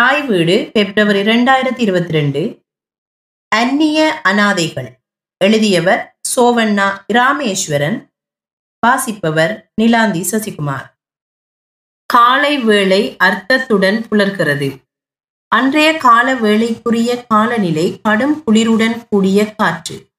தாய் 0.00 0.22
வீடு 0.22 0.70
பிப்ரவரி 0.72 1.22
இரண்டாயிரத்தி 1.22 1.78
இருபத்தி 1.78 2.12
ரெண்டு. 2.12 2.62
அந்நிய 3.48 4.20
அனாதைகள். 4.22 5.00
எழுதியவர் 5.44 6.18
சோவண்ணா 6.36 7.04
ராமேஸ்வரன் 7.12 8.08
வாசிப்பவர் 8.86 9.72
நிலாந்தி 9.80 10.24
சசிகுமார். 10.30 10.98
காலை 12.06 12.58
வேளை 12.58 13.16
அர்த்தத்துடன் 13.24 14.04
புலர்கிறது. 14.10 14.78
அன்றைய 15.48 15.96
கால 15.96 16.34
வேளைக்குரிய 16.34 17.24
காலநிலை 17.28 18.00
கடும் 18.00 18.42
குளிருடன் 18.44 19.08
கூடிய 19.10 19.54
காற்று. 19.54 20.10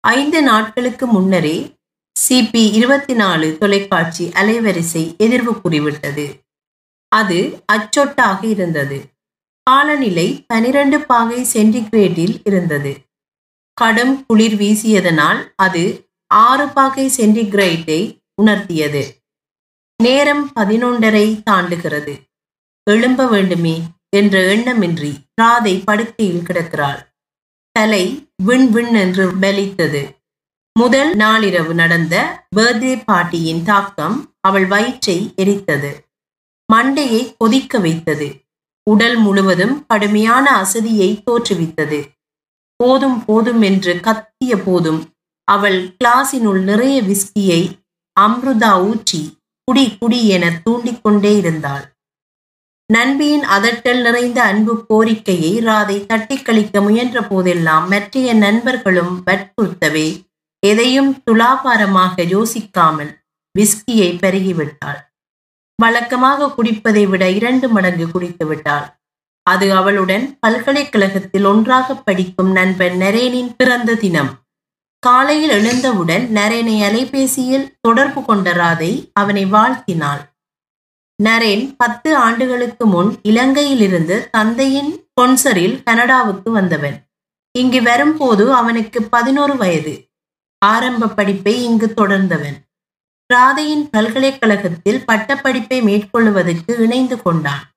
ஐந்து 0.00 0.42
நாட்களுக்கு 0.42 1.06
முன்னரே 1.06 1.76
சிபி 2.28 2.72
இருபத்தி 2.72 3.14
நாலு 3.14 3.58
தொலைக்காட்சி 3.58 4.28
அலைவரிசை 4.28 5.16
எதிர்வு 5.18 5.60
கூறிவிட்டது. 5.60 6.40
அது 7.08 7.64
அச்சொட்டாக 7.72 8.44
இருந்தது. 8.44 9.11
காலநிலை 9.70 10.44
பனிரெண்டு 10.46 11.00
பாகை 11.00 11.46
சென்டிகிரேடில் 11.52 12.40
இருந்தது. 12.44 12.96
கடும் 13.74 14.26
குளிர் 14.26 14.54
வீசியதனால் 14.54 15.52
அது 15.56 16.10
ஆறு 16.26 16.68
பாகை 16.68 17.10
சென்டிகிரேட்டை 17.16 18.18
உணர்த்தியது. 18.42 19.24
நேரம் 20.02 20.50
பதினொன்றரை 20.54 21.42
தாண்டுகிறது. 21.50 22.20
எழும்ப 22.90 23.28
வேண்டுமே 23.28 23.82
என்ற 24.16 24.56
எண்ணமின்றி 24.56 25.14
ராதை 25.42 25.82
படுக்கையில் 25.84 26.42
கிடக்கிறாள். 26.42 27.16
தலை 27.72 28.32
விண் 28.36 28.70
விண் 28.70 28.94
என்று 28.94 29.30
பலித்தது. 29.30 30.16
முதல் 30.72 31.16
நாளிரவு 31.16 31.74
நடந்த 31.74 32.46
பர்த்டே 32.56 33.02
பார்ட்டியின் 33.04 33.62
தாக்கம் 33.62 34.34
அவள் 34.40 34.66
வயிற்றை 34.66 35.32
எரித்தது. 35.36 36.08
மண்டையை 36.72 37.34
கொதிக்க 37.38 37.78
வைத்தது. 37.78 38.41
உடல் 38.86 39.16
முழுவதும் 39.16 39.74
கடுமையான 39.86 40.46
அசதியை 40.62 41.10
தோற்றுவித்தது. 41.30 42.00
போதும் 42.76 43.24
போதும் 43.24 43.62
என்று 43.62 43.92
கத்திய 44.00 44.52
போதும் 44.64 45.00
அவள் 45.48 45.78
கிளாஸினுள் 45.98 46.60
நிறைய 46.62 46.96
விஸ்கியை 47.02 47.62
அம்ருதா 48.20 48.72
ஊற்றி 48.88 49.22
குடி 49.68 49.84
குடி 49.96 50.20
என 50.28 50.44
தூண்டிக்கொண்டே 50.64 51.32
இருந்தாள். 51.36 51.84
நண்பியின் 52.90 53.44
அதட்டல் 53.56 54.00
நிறைந்த 54.00 54.38
அன்பு 54.42 54.74
கோரிக்கையை 54.88 55.52
ராதை 55.64 55.96
தட்டி 56.06 56.36
கழிக்க 56.38 56.80
முயன்ற 56.80 57.18
போதெல்லாம் 57.22 57.88
மற்றைய 57.88 58.34
நண்பர்களும் 58.34 59.14
வற்புறுத்தவே 59.26 60.08
எதையும் 60.62 61.12
துலாபாரமாக 61.24 62.24
யோசிக்காமல் 62.34 63.12
விஸ்கியை 63.54 64.10
பருகிவிட்டாள். 64.22 65.00
வழக்கமாக 65.82 66.48
குடிப்பதை 66.56 67.04
விட 67.12 67.24
இரண்டு 67.38 67.66
மடங்கு 67.68 68.06
குடித்து 68.10 68.44
விட்டாள். 68.46 68.86
அது 69.46 69.66
அவளுடன் 69.80 70.24
பல்கலைக்கழகத்தில் 70.40 71.46
ஒன்றாக 71.52 71.94
படிக்கும் 72.06 72.52
நண்பன் 72.52 72.96
நரேனின் 73.00 73.50
பிறந்த 73.56 73.96
தினம். 74.02 74.30
காலையில் 75.06 75.54
எழுந்தவுடன் 75.58 76.24
நரேனை 76.34 76.76
அலைபேசியில் 76.88 77.66
தொடர்பு 77.80 78.20
கொண்ட 78.24 78.48
ராதை 78.52 78.92
அவனை 79.12 79.44
வாழ்த்தினாள். 79.54 80.22
நரேன் 81.18 81.64
பத்து 81.76 82.10
ஆண்டுகளுக்கு 82.16 82.84
முன் 82.86 83.10
இலங்கையிலிருந்து 83.30 84.16
தந்தையின் 84.30 84.92
கொன்சரில் 85.14 85.76
கனடாவுக்கு 85.82 86.50
வந்தவன். 86.50 86.96
இங்கு 87.58 87.80
வரும்போது 87.82 88.44
அவனுக்கு 88.60 88.98
பதினோரு 89.14 89.56
வயது. 89.56 89.94
ஆரம்ப 90.62 91.08
படிப்பை 91.18 91.54
இங்கு 91.64 91.88
தொடர்ந்தவன். 91.96 92.58
ராதையின் 93.32 93.88
பல்கலைக்கழகத்தில் 93.90 95.04
பட்டப்படிப்பை 95.06 95.82
மேற்கொள்வதற்கு 95.82 96.76
இணைந்து 96.76 97.22
கொண்டான். 97.22 97.70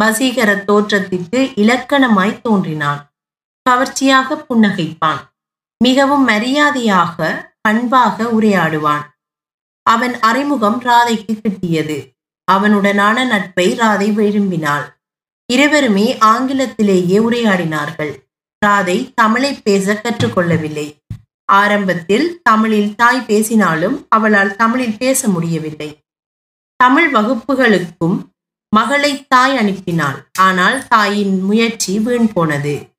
வசீகர 0.00 0.64
தோற்றத்திற்கு 0.64 1.52
இலக்கணமாய் 1.56 2.40
தோன்றினான். 2.40 3.14
கவர்ச்சியாக 3.62 4.46
புன்னகைப்பான். 4.48 5.20
மிகவும் 5.84 6.24
மரியாதையாக 6.24 7.52
பண்பாக 7.60 8.24
உரையாடுவான். 8.24 9.04
அவன் 9.82 10.20
அறிமுகம் 10.20 10.82
ராதைக்கு 10.82 11.40
கிட்டியது. 11.40 12.12
அவனுடனான 12.44 13.24
நட்பை 13.24 13.78
ராதை 13.78 14.12
விரும்பினாள். 14.12 14.84
இருவருமே 15.52 16.18
ஆங்கிலத்திலேயே 16.18 17.18
உரையாடினார்கள். 17.18 18.12
ராதை 18.66 19.12
தமிழை 19.14 19.60
பேச 19.64 19.92
கற்றுக்கொள்ளவில்லை. 19.92 21.03
ஆரம்பத்தில் 21.44 22.40
தமிழில் 22.42 22.94
தாய் 22.94 23.20
பேசினாலும் 23.20 24.06
அவளால் 24.08 24.56
தமிழில் 24.56 24.96
பேச 24.98 25.28
முடியவில்லை. 25.28 26.04
தமிழ் 26.76 27.14
வகுப்புகளுக்கும் 27.14 28.16
மகளை 28.68 29.26
தாய் 29.28 29.56
அனுப்பினாள். 29.56 30.18
ஆனால் 30.38 30.88
தாயின் 30.88 31.40
முயற்சி 31.40 31.98
வீண் 31.98 32.32
போனது. 32.32 32.92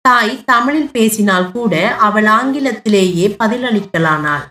தாய் 0.00 0.44
தமிழில் 0.44 0.90
பேசினால் 0.90 1.52
கூட 1.52 1.94
அவள் 1.96 2.24
ஆங்கிலத்திலேயே 2.24 3.28
பதிலளிக்கலானாள். 3.28 4.46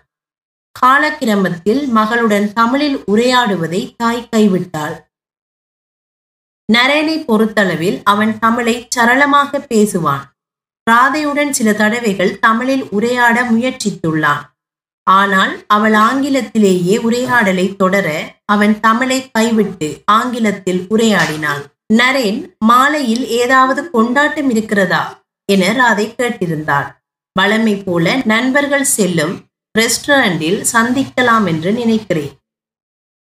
காலக்கிரமத்தில் 0.76 1.82
மகளுடன் 1.88 2.54
தமிழில் 2.54 2.98
உரையாடுவதை 3.12 3.94
தாய் 3.98 4.30
கைவிட்டாள். 4.32 4.96
நரேனை 6.74 7.18
பொறுத்தளவில் 7.26 8.02
அவன் 8.04 8.40
தமிழை 8.40 8.88
சரளமாக 8.90 9.58
பேசுவான். 9.58 10.26
ராதையுடன் 10.92 11.50
சில 11.50 11.74
தடவைகள் 11.74 12.40
தமிழில் 12.40 12.90
உரையாட 12.90 13.44
முயற்சித்துள்ளான். 13.44 14.44
ஆனால் 15.04 15.64
அவள் 15.68 15.94
ஆங்கிலத்திலேயே 15.94 16.98
உரையாடலை 16.98 17.76
தொடர 17.76 18.38
அவன் 18.46 18.80
தமிழை 18.80 19.32
கைவிட்டு 19.32 20.02
ஆங்கிலத்தில் 20.06 20.86
உரையாடினான் 20.90 21.64
நரேன் 21.94 22.40
மாலையில் 22.58 23.28
ஏதாவது 23.28 23.90
கொண்டாட்டம் 23.90 24.50
இருக்கிறதா? 24.50 25.24
என 25.46 25.64
ராதை 25.72 26.06
கேட்டிருந்தாள். 26.20 26.88
வளமை 27.40 27.82
போல 27.86 28.22
நண்பர்கள் 28.26 28.84
செல்லும் 28.84 29.36
ரெஸ்டாரண்டில் 29.80 30.60
சந்திக்கலாம் 30.74 31.48
என்று 31.48 31.72
நினைக்கிறேன். 31.72 32.34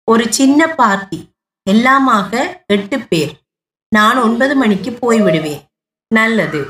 ஒரு 0.08 0.26
சின்ன 0.30 0.68
பார்ட்டி 0.68 1.20
எல்லாமாக 1.70 2.64
எட்டு 2.66 3.00
பேர். 3.00 3.34
நான் 3.88 4.18
ஒன்பது 4.18 4.56
மணிக்கு 4.56 4.92
போய்விடுவேன். 5.02 5.64
நல்லது. 6.08 6.62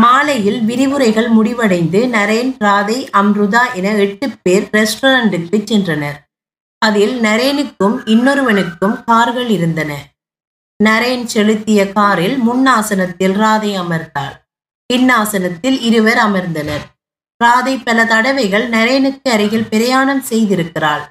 மாலையில் 0.00 0.64
விரிவுரைகள் 0.64 1.28
முடிவடைந்து 1.28 2.06
நரேன் 2.06 2.50
ராதை 2.60 2.96
அம்ருதா 3.12 3.74
என 3.74 3.94
எட்டு 3.94 4.30
பேர் 4.42 4.66
ரெஸ்டாரண்ட்டுக்கு 4.72 5.58
சென்றனர். 5.70 6.18
அதில் 6.78 7.20
நரேனுக்கும் 7.20 7.96
இன்னொருவனுக்கும் 8.04 9.04
கார்கள் 9.04 9.48
இருந்தன. 9.48 9.92
நரேன் 10.84 11.24
செலுத்திய 11.24 11.92
காரில் 11.92 12.36
முன்னாசனத்தில் 12.48 13.36
ராதை 13.42 13.72
அமர்ந்தாள். 13.82 14.36
பின்னாசனத்தில் 14.92 15.80
இருவர் 15.80 16.16
அமர்ந்தனர். 16.16 16.84
ராதை 17.44 17.80
பல 17.84 18.04
தடவைகள் 18.04 18.68
நரேனுக்கு 18.70 19.28
அருகில் 19.30 19.68
பிரயாணம் 19.68 20.24
செய்திருக்கிறாள். 20.30 21.04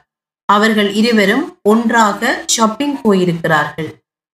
அவர்கள் 0.45 0.93
இருவரும் 0.93 1.59
ஒன்றாக 1.63 2.43
ஷாப்பிங் 2.45 2.97
போயிருக்கிறார்கள். 3.03 3.91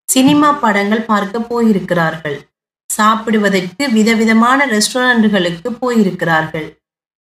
சினிமா 0.09 0.51
படங்கள் 0.51 1.01
பார்க்க 1.01 1.39
போயிருக்கிறார்கள். 1.39 2.39
சாப்பிடுவதற்கு 2.95 3.91
விதவிதமான 3.91 4.65
ரெஸ்டாரண்ட்டுகளுக்கு 4.65 5.69
போயிருக்கிறார்கள். 5.81 6.69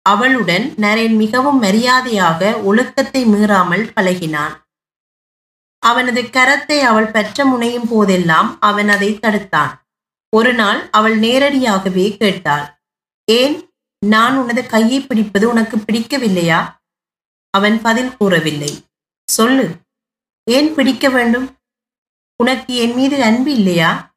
அவளுடன் 0.02 0.74
நரேன் 0.78 1.16
மிகவும் 1.16 1.60
மரியாதையாக 1.60 2.60
ஒழுக்கத்தை 2.60 3.26
மீறாமல் 3.26 3.92
பழகினான். 3.96 4.56
அவனது 5.80 6.22
கரத்தை 6.22 6.80
அவள் 6.80 7.12
பெற்ற 7.12 7.46
முனையும் 7.46 7.88
போதெல்லாம் 7.88 8.60
அவன் 8.60 8.90
அதை 8.90 9.20
தடுத்தான். 9.20 9.74
ஒரு 10.30 10.54
நாள் 10.54 10.90
அவள் 10.92 11.18
நேரடியாகவே 11.20 12.18
கேட்டாள் 12.18 12.82
ஏன்? 13.32 13.70
நான் 14.06 14.38
உனது 14.38 14.66
கையை 14.66 15.00
பிடிப்பது 15.02 15.50
உனக்கு 15.50 15.78
பிடிக்கவில்லையா? 15.78 16.60
அவன் 17.50 17.82
பதில் 17.82 18.18
கூறவில்லை. 18.18 18.72
சொல்லு. 19.32 19.76
ஏன் 20.44 20.74
பிடிக்க 20.74 21.10
வேண்டும்? 21.10 21.48
உனக்கு 22.44 22.76
என் 22.76 22.94
மீது 22.94 23.24
அன்பு 23.24 23.54
இல்லையா? 23.54 24.11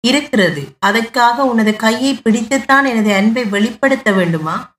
இருக்கிறது. 0.00 0.64
அதற்காக 0.78 1.44
உனது 1.44 1.76
கையை 1.76 2.14
பிடித்துத்தான் 2.14 2.88
எனது 2.88 3.14
அன்பை 3.14 3.44
வெளிப்படுத்த 3.44 4.12
வேண்டுமா? 4.12 4.78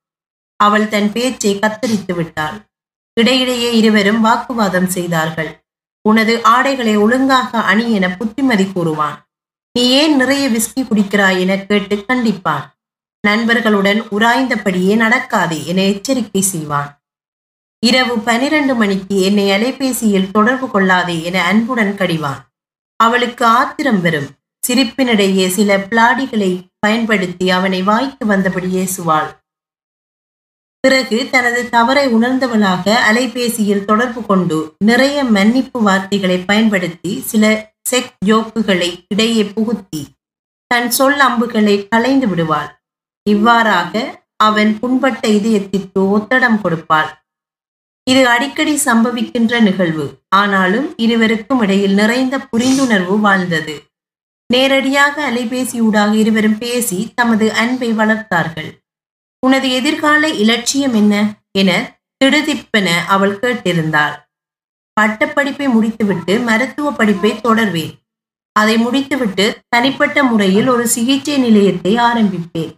அவள் 0.55 0.87
தன் 0.87 1.11
பேச்சை 1.11 1.59
கத்தரித்து 1.59 2.15
விட்டாள். 2.15 2.69
இடையிடையே 3.13 3.77
இருவரும் 3.77 4.21
வாக்குவாதம் 4.21 4.87
செய்தார்கள். 4.87 5.65
உனது 6.01 6.43
ஆடைகளை 6.43 6.97
ஒழுங்காக 6.97 7.61
அணி 7.61 7.91
என 7.91 8.09
புத்திமதி 8.09 8.63
கூறுவான். 8.63 9.29
நீ 9.71 9.89
ஏன் 9.89 10.15
நிறைய 10.15 10.49
விஸ்கி 10.49 10.79
குடிக்கிறாய் 10.79 11.39
என 11.39 11.57
கேட்டு 11.57 11.95
கண்டிப்பான். 11.95 12.63
நண்பர்களுடன் 13.27 14.01
உராய்ந்தபடியே 14.01 14.95
நடக்காதே 14.95 15.65
என 15.65 15.81
எச்சரிக்கை 15.81 16.41
செய்வான். 16.41 17.03
இரவு 17.85 18.19
பனிரெண்டு 18.19 18.75
மணிக்கு 18.75 19.21
என்னை 19.21 19.49
அலைபேசியில் 19.49 20.31
தொடர்பு 20.31 20.69
கொள்ளாதே 20.69 21.23
என 21.23 21.43
அன்புடன் 21.43 21.95
கடிவான். 21.97 22.41
அவளுக்கு 22.95 23.45
ஆத்திரம் 23.45 24.01
வரும். 24.01 24.27
சிரிப்பினிடையே 24.67 25.47
சில 25.47 25.77
பிளாடிகளை 25.77 26.63
பயன்படுத்தி 26.79 27.49
அவனை 27.49 27.81
வாய்க்கு 27.83 28.25
வந்தபடி 28.25 28.69
ஏசுவாள். 28.83 29.37
பிறகு 30.79 31.27
தனது 31.31 31.69
தவறை 31.69 32.13
உணர்ந்தவளாக 32.15 32.95
அலைபேசியில் 33.11 33.85
தொடர்பு 33.85 34.25
கொண்டு 34.25 34.75
நிறைய 34.77 35.23
மன்னிப்பு 35.23 35.81
வார்த்தைகளை 35.81 36.37
பயன்படுத்தி 36.37 37.21
சில 37.25 37.73
செக் 37.83 38.13
ஜோக்குகளை 38.25 39.05
இடையே 39.07 39.43
புகுத்தி 39.43 40.05
தன் 40.67 40.91
சொல் 40.91 41.19
அம்புகளை 41.19 41.87
களைந்து 41.87 42.27
விடுவாள். 42.27 42.81
இவ்வாறாக 43.29 44.23
அவன் 44.35 44.79
புண்பட்ட 44.79 45.27
இதயத்திற்கு 45.27 45.99
ஒத்தடம் 46.17 46.59
கொடுப்பாள். 46.63 47.09
இது 48.03 48.27
அடிக்கடி 48.27 48.79
சம்பவிக்கின்ற 48.85 49.61
நிகழ்வு. 49.61 50.19
ஆனாலும் 50.29 50.97
இருவருக்கும் 50.97 51.61
இடையில் 51.61 51.93
நிறைந்த 51.93 52.37
புரிந்துணர்வு 52.37 53.19
வாழ்ந்தது. 53.19 53.88
நேரடியாக 54.53 55.31
அலைபேசியூடாக 55.31 56.13
இருவரும் 56.13 56.57
பேசி 56.57 57.11
தமது 57.15 57.53
அன்பை 57.53 57.93
வளர்த்தார்கள். 57.93 58.71
உனது 59.39 59.69
எதிர்கால 59.69 60.29
இலட்சியம் 60.29 60.93
என்ன 60.93 61.33
என 61.51 61.99
திடுதிப்பென 62.23 63.05
அவள் 63.07 63.39
கேட்டிருந்தாள். 63.39 64.15
பட்டப்படிப்பை 65.01 65.67
முடித்துவிட்டு 65.69 66.39
மருத்துவ 66.39 66.91
படிப்பை 66.91 67.31
தொடர்வேன். 67.31 67.93
அதை 68.51 68.77
முடித்துவிட்டு 68.77 69.61
தனிப்பட்ட 69.69 70.23
முறையில் 70.23 70.67
ஒரு 70.67 70.87
சிகிச்சை 70.87 71.37
நிலையத்தை 71.37 71.95
ஆரம்பிப்பேன். 71.95 72.73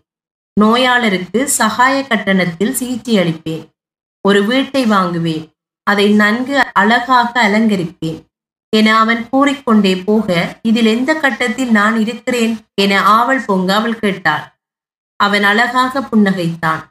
நோயாளருக்கு 0.62 1.44
சகாய 1.44 2.04
கட்டணத்தில் 2.04 2.74
சிகிச்சை 2.74 3.18
அளிப்பேன். 3.18 3.64
ஒரு 4.28 4.46
வீட்டை 4.46 4.86
வாங்குவேன். 4.86 5.52
அதை 5.84 6.12
நன்கு 6.12 6.64
அழகாக 6.74 7.48
அலங்கரிப்பேன். 7.48 8.31
என 8.76 8.98
அவன் 8.98 9.30
கூறிக்கொண்டே 9.30 9.96
போக 9.96 10.60
இதில் 10.62 10.86
எந்த 10.86 11.16
கட்டத்தில் 11.16 11.72
நான் 11.72 12.00
இருக்கிறேன்? 12.00 12.58
என 12.74 13.02
ஆவல் 13.02 13.46
பொங்க 13.46 13.76
அவள் 13.76 14.00
கேட்டாள். 14.00 14.60
அவன் 15.16 15.44
அழகாக 15.44 16.00
புன்னகைத்தான். 16.00 16.82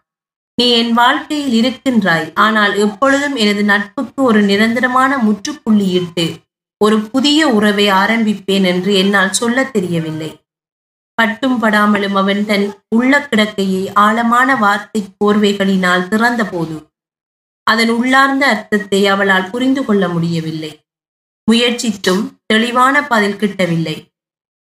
நீ 0.55 0.71
என் 0.71 0.93
வாழ்க்கையில் 0.93 1.55
இருக்கின்றாய். 1.61 2.32
ஆனால் 2.35 2.77
எப்பொழுதும் 2.77 3.37
எனது 3.37 3.65
நட்புக்கு 3.65 4.23
ஒரு 4.23 4.43
நிரந்தரமான 4.43 5.17
முற்றுப்புள்ளியிட்டு 5.17 6.27
ஒரு 6.85 7.00
புதிய 7.00 7.49
உறவை 7.49 7.88
ஆரம்பிப்பேன் 7.88 8.65
என்று 8.65 8.94
என்னால் 8.94 9.32
சொல்லத் 9.32 9.73
தெரியவில்லை. 9.73 10.31
பட்டும் 11.15 11.62
படாமலும் 11.62 12.15
அவன் 12.15 12.47
தன் 12.47 12.75
உள்ள 12.88 13.29
கிடக்கையை 13.31 13.91
ஆழமான 13.94 14.56
வார்த்தை 14.56 15.05
கோர்வைகளினால் 15.19 16.09
திறந்தபோது 16.09 16.77
அதன் 17.62 17.88
உள்ளார்ந்த 17.88 18.47
அர்த்தத்தை 18.47 19.06
அவளால் 19.06 19.50
புரிந்து 19.50 19.85
கொள்ள 19.85 20.09
முடியவில்லை. 20.09 20.73
முயற்சித்தும் 21.50 22.23
தெளிவான 22.47 23.06
பதில் 23.06 23.38
கிட்டவில்லை. 23.41 23.97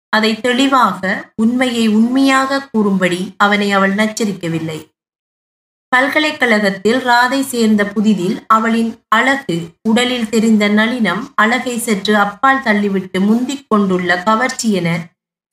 அதை 0.09 0.31
தெளிவாக 0.39 1.31
உண்மையை 1.35 1.87
உண்மையாக 1.87 2.59
கூறும்படி 2.71 3.21
அவனை 3.37 3.71
அவள் 3.71 3.95
நச்சரிக்கவில்லை. 3.95 4.79
பல்கலைக்கழகத்தில் 5.91 6.99
ராதை 7.05 7.41
சேர்ந்த 7.41 7.81
புதிதில் 7.83 8.37
அவளின் 8.47 8.91
அழகு 9.15 9.57
உடலில் 9.89 10.29
தெரிந்த 10.29 10.69
நளினம் 10.69 11.21
அழகை 11.35 11.75
சற்று 11.77 12.17
அப்பால் 12.17 12.63
தள்ளிவிட்டு 12.63 13.19
முந்திக் 13.19 13.65
கொண்டுள்ள 13.67 14.17
கவர்ச்சி 14.23 14.69
என 14.71 14.89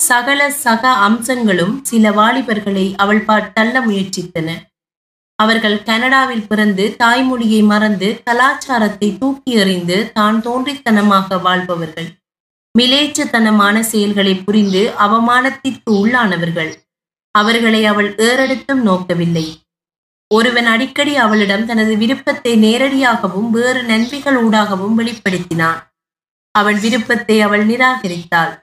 சகல 0.00 0.50
சக 0.50 0.92
அம்சங்களும் 1.08 1.74
சில 1.84 2.10
வாலிபர்களை 2.10 2.86
அவள் 2.96 3.24
தள்ள 3.54 3.74
முயற்சித்தன. 3.86 4.48
அவர்கள் 5.42 5.82
கனடாவில் 5.82 6.46
பிறந்து 6.46 6.84
தாய்மொழியை 6.98 7.60
மறந்து 7.64 8.08
கலாச்சாரத்தை 8.24 9.08
தூக்கி 9.18 9.52
எறிந்து 9.52 9.98
தான் 10.14 10.38
தோன்றித்தனமாக 10.40 11.40
வாழ்பவர்கள். 11.42 12.10
மிலேச்சத்தனமான 12.78 13.76
செயல்களை 13.92 14.34
புரிந்து 14.36 14.82
அவமானத்திற்கு 14.98 15.90
உள்ளானவர்கள். 16.00 16.72
அவர்களை 17.34 17.82
அவள் 17.86 18.10
ஏறெடுத்தும் 18.28 18.82
நோக்கவில்லை. 18.82 19.46
ஒருவன் 20.30 20.66
அடிக்கடி 20.66 21.14
அவளிடம் 21.16 21.66
தனது 21.66 21.94
விருப்பத்தை 21.96 22.52
நேரடியாகவும் 22.64 23.50
வேறு 23.50 23.82
நன்மைகள் 23.82 24.38
ஊடாகவும் 24.44 24.96
வெளிப்படுத்தினான். 24.98 25.80
அவள் 26.54 26.78
விருப்பத்தை 26.84 27.36
அவள் 27.40 27.64
நிராகரித்தாள். 27.66 28.54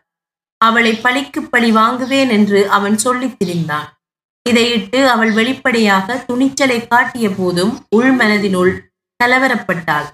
அவளை 0.62 0.94
பழிக்கு 0.96 1.42
பழி 1.44 1.70
வாங்குவேன் 1.72 2.30
என்று 2.30 2.62
அவன் 2.70 2.98
சொல்லித் 2.98 3.38
திரிந்தான். 3.40 3.90
இதையிட்டு 4.46 5.00
அவள் 5.06 5.32
வெளிப்படையாக 5.32 6.18
துணிச்சலை 6.28 6.88
காட்டிய 6.88 7.30
போதும் 7.30 7.74
உள்மனதினுள் 7.96 8.74
கலவரப்பட்டாள். 9.20 10.08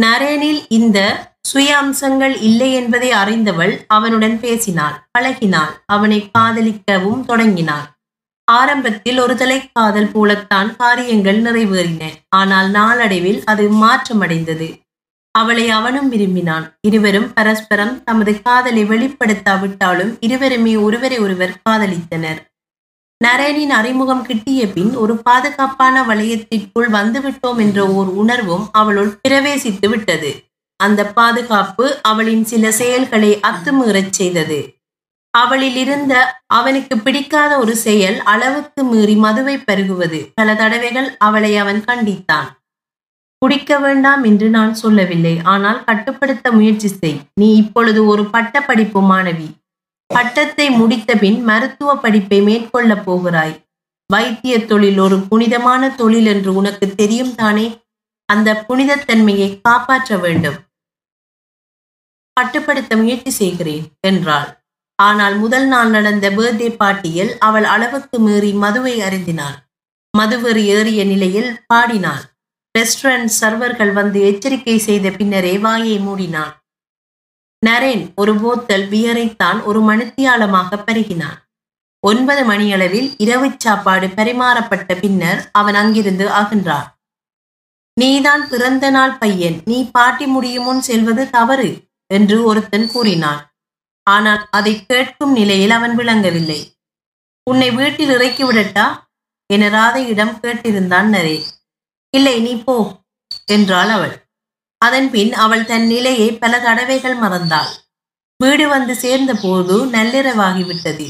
நரேனில் 0.00 0.60
இந்த 0.68 0.98
சுய 1.48 1.70
அம்சங்கள் 1.76 2.34
இல்லை 2.40 2.68
என்பதை 2.72 3.10
அறிந்தவள் 3.12 3.72
அவனுடன் 3.86 4.36
பேசினாள் 4.40 4.98
பழகினாள் 5.12 5.72
அவனை 5.86 6.18
காதலிக்கவும் 6.38 7.24
தொடங்கினாள். 7.24 7.86
ஆரம்பத்தில் 8.48 9.18
ஒரு 9.18 9.34
தலை 9.36 9.58
காதல் 9.72 10.08
போலத்தான் 10.12 10.70
காரியங்கள் 10.76 11.40
நிறைவேறின 11.42 12.04
ஆனால் 12.28 12.70
நாளடைவில் 12.70 13.40
அது 13.44 13.64
மாற்றமடைந்தது. 13.82 14.68
அவளை 15.34 15.66
அவனும் 15.70 16.08
விரும்பினான் 16.08 16.64
இருவரும் 16.80 17.28
பரஸ்பரம் 17.32 17.94
தமது 18.04 18.32
காதலை 18.42 18.82
வெளிப்படுத்தாவிட்டாலும் 18.84 20.12
இருவருமே 20.20 20.74
ஒருவரை 20.76 21.18
ஒருவர் 21.18 21.54
காதலித்தனர். 21.68 22.40
நரேனின் 23.22 23.68
அறிமுகம் 23.68 24.22
கிட்டிய 24.22 24.66
பின் 24.66 24.96
ஒரு 24.96 25.16
பாதுகாப்பான 25.16 26.04
வளையத்திற்குள் 26.06 26.88
வந்துவிட்டோம் 26.92 27.58
என்ற 27.58 27.88
ஓர் 27.88 28.06
உணர்வும் 28.06 28.68
அவளுள் 28.72 29.20
பிரவேசித்து 29.28 29.88
விட்டது. 29.88 30.44
அந்த 30.76 31.06
பாதுகாப்பு 31.06 32.02
அவளின் 32.02 32.44
சில 32.44 32.72
செயல்களை 32.72 33.40
அத்துமீறச் 33.42 34.10
செய்தது. 34.10 34.74
அவளில் 35.30 35.76
இருந்த 35.76 36.42
அவனுக்கு 36.46 36.98
பிடிக்காத 36.98 37.58
ஒரு 37.58 37.76
செயல் 37.76 38.20
அளவுக்கு 38.20 38.84
மீறி 38.84 39.14
மதுவை 39.14 39.56
பருகுவது. 39.56 40.30
பல 40.34 40.54
தடவைகள் 40.54 41.16
அவளை 41.18 41.56
அவன் 41.56 41.84
கண்டித்தான். 41.84 42.50
குடிக்க 43.38 43.78
வேண்டாம் 43.78 44.24
என்று 44.24 44.48
நான் 44.48 44.74
சொல்லவில்லை. 44.74 45.40
ஆனால் 45.44 45.84
கட்டுப்படுத்த 45.84 46.52
முயற்சி 46.52 46.88
செய். 46.88 47.20
நீ 47.34 47.56
இப்பொழுது 47.56 48.06
ஒரு 48.06 48.24
பட்ட 48.24 48.62
படிப்பு 48.62 49.00
மாணவி. 49.02 49.61
பட்டத்தை 50.14 50.70
முடித்த 50.70 51.14
பின் 51.14 51.38
மருத்துவ 51.44 51.90
படிப்பை 51.96 52.40
மேற்கொள்ளப் 52.40 53.04
போகிறாய். 53.04 53.54
வைத்திய 54.10 54.66
தொழில் 54.66 54.98
ஒரு 54.98 55.18
புனிதமான 55.20 55.90
தொழில் 55.90 56.26
என்று 56.26 56.54
உனக்கு 56.54 56.94
தெரியும் 56.94 57.34
தானே? 57.34 57.66
அந்த 58.28 58.64
புனிதத்தன்மையை 58.68 59.48
காப்பாற்ற 59.60 60.16
வேண்டும். 60.16 60.58
கட்டுப்படுத்த 62.36 62.96
முயற்சி 62.96 63.30
செய்கிறேன் 63.30 63.86
என்றாள். 64.00 64.50
ஆனால் 64.98 65.36
முதல் 65.36 65.66
நாள் 65.66 65.90
நடந்த 65.90 66.30
பேர்தே 66.30 66.68
பாட்டியில் 66.76 67.32
அவள் 67.38 67.64
அளவுக்கு 67.64 68.18
மீறி 68.18 68.52
மதுவை 68.52 68.94
அருந்தினாள். 69.00 69.58
மதுவெறி 70.18 70.64
ஏறிய 70.76 71.04
நிலையில் 71.04 71.50
பாடினாள். 71.66 72.24
ரெஸ்டாரண்ட் 72.78 73.32
சர்வர்கள் 73.40 73.92
வந்து 73.92 74.20
எச்சரிக்கை 74.20 74.78
செய்த 74.78 75.10
பின்னரே 75.10 75.58
வாயை 75.58 75.96
மூடினான் 75.98 76.52
நரேன் 77.62 78.02
ஒரு 78.14 78.32
போத்தல் 78.34 78.86
பியரைத்தான் 78.92 79.58
ஒரு 79.62 79.80
மணித்தியாலமாக 79.80 80.78
பருகினான். 80.86 81.38
ஒன்பது 82.02 82.42
மணியளவில் 82.44 83.08
இரவு 83.18 83.48
சாப்பாடு 83.56 84.06
பரிமாறப்பட்ட 84.08 84.94
பின்னர் 85.00 85.40
அவன் 85.52 85.74
அங்கிருந்து 85.74 86.26
அகன்றான். 86.40 86.88
நீதான் 87.96 88.42
பிறந்த 88.48 88.84
நாள் 88.90 89.14
பையன். 89.18 89.58
நீ 89.64 89.78
பாட்டி 89.90 90.26
முடியும் 90.26 90.64
முன் 90.64 90.80
செல்வது 90.80 91.24
தவறு 91.30 91.70
என்று 92.10 92.36
ஒருத்தன் 92.44 92.88
கூறினான். 92.92 93.42
ஆனால் 94.06 94.42
அதை 94.50 94.74
கேட்கும் 94.86 95.32
நிலையில் 95.32 95.70
அவன் 95.70 95.94
விளங்கவில்லை. 95.96 96.60
உன்னை 97.46 97.68
வீட்டில் 97.70 98.12
இறக்கி 98.16 98.44
விடட்டா? 98.44 98.86
என 99.50 99.68
ராதையிடம் 99.68 100.34
கேட்டிருந்தான் 100.42 101.08
நரே 101.14 101.38
இல்லை 102.14 102.36
நீ 102.40 102.52
போ 102.56 102.76
என்றாள் 103.46 103.88
அவள். 103.88 104.14
அதன்பின் 104.86 105.32
அவள் 105.44 105.64
தன் 105.64 105.86
நிலையை 105.86 106.28
பல 106.42 106.60
தடவைகள் 106.60 107.16
மறந்தாள். 107.16 107.72
வீடு 108.40 108.64
வந்து 108.68 108.94
சேர்ந்த 108.94 109.32
போது 109.42 109.74
நள்ளிரவாகிவிட்டது. 109.86 111.06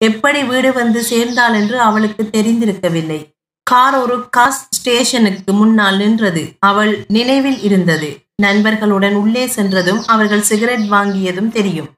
எப்படி 0.00 0.40
வீடு 0.42 0.70
வந்து 0.72 1.00
சேர்ந்தாள் 1.02 1.54
என்று 1.54 1.76
அவளுக்கு 1.80 2.24
தெரிந்திருக்கவில்லை. 2.32 3.20
கார் 3.66 3.94
ஒரு 3.94 4.16
காஸ் 4.28 4.60
ஸ்டேஷனுக்கு 4.70 5.52
முன்னால் 5.52 5.96
நின்றது. 5.96 6.42
அவள் 6.60 6.92
நினைவில் 7.08 7.60
இருந்தது. 7.60 8.10
நண்பர்களுடன் 8.42 9.14
உள்ளே 9.14 9.44
சென்றதும் 9.46 10.02
அவர்கள் 10.06 10.48
சிகரெட் 10.50 10.86
வாங்கியதும் 10.90 11.52
தெரியும். 11.58 11.90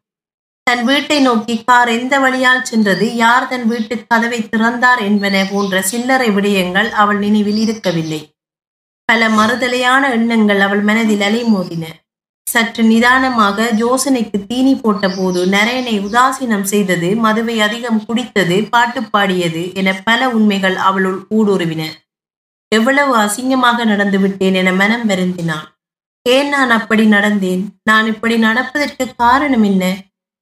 தன் 0.66 0.84
வீட்டை 0.84 1.18
நோக்கி 1.20 1.54
கார் 1.64 1.88
எந்த 1.88 2.14
வழியால் 2.18 2.66
சென்றது 2.70 3.06
யார் 3.14 3.48
தன் 3.48 3.66
வீட்டு 3.66 3.94
கதவை 4.08 4.40
திறந்தார் 4.48 5.00
என்பன 5.08 5.36
போன்ற 5.50 5.82
சில்லறை 5.82 6.28
விடயங்கள் 6.28 6.90
அவள் 7.02 7.18
நினைவில் 7.18 7.60
இருக்கவில்லை. 7.66 8.20
பல 9.10 9.28
மறுதலையான 9.28 10.10
எண்ணங்கள் 10.10 10.60
அவள் 10.60 10.80
மனதில் 10.80 11.20
அலைமோதின. 11.20 11.84
சற்று 12.46 12.82
நிதானமாக 12.82 13.66
ஜோசனைக்கு 13.70 14.46
தீனி 14.46 14.74
போட்ட 14.74 15.08
போது 15.08 15.46
நரேனை 15.46 15.94
உதாசீனம் 16.06 16.62
செய்தது 16.62 17.08
மதுவை 17.16 17.60
அதிகம் 17.60 18.04
குடித்தது 18.08 18.68
பாட்டு 18.70 19.02
பாடியது 19.02 19.74
என 19.74 19.94
பல 20.04 20.28
உண்மைகள் 20.28 20.76
அவளுள் 20.76 21.18
ஊடுருவின. 21.30 21.82
எவ்வளவு 22.68 23.12
அசிங்கமாக 23.16 23.84
நடந்து 23.84 24.18
விட்டேன் 24.18 24.54
என 24.54 24.72
மனம் 24.72 25.08
வருந்தினான். 25.08 25.66
ஏன் 26.22 26.48
நான் 26.48 26.70
அப்படி 26.70 27.04
நடந்தேன்? 27.06 27.62
நான் 27.84 28.06
இப்படி 28.06 28.36
நடப்பதற்கு 28.38 29.06
காரணம் 29.16 29.62
என்ன? 29.62 29.84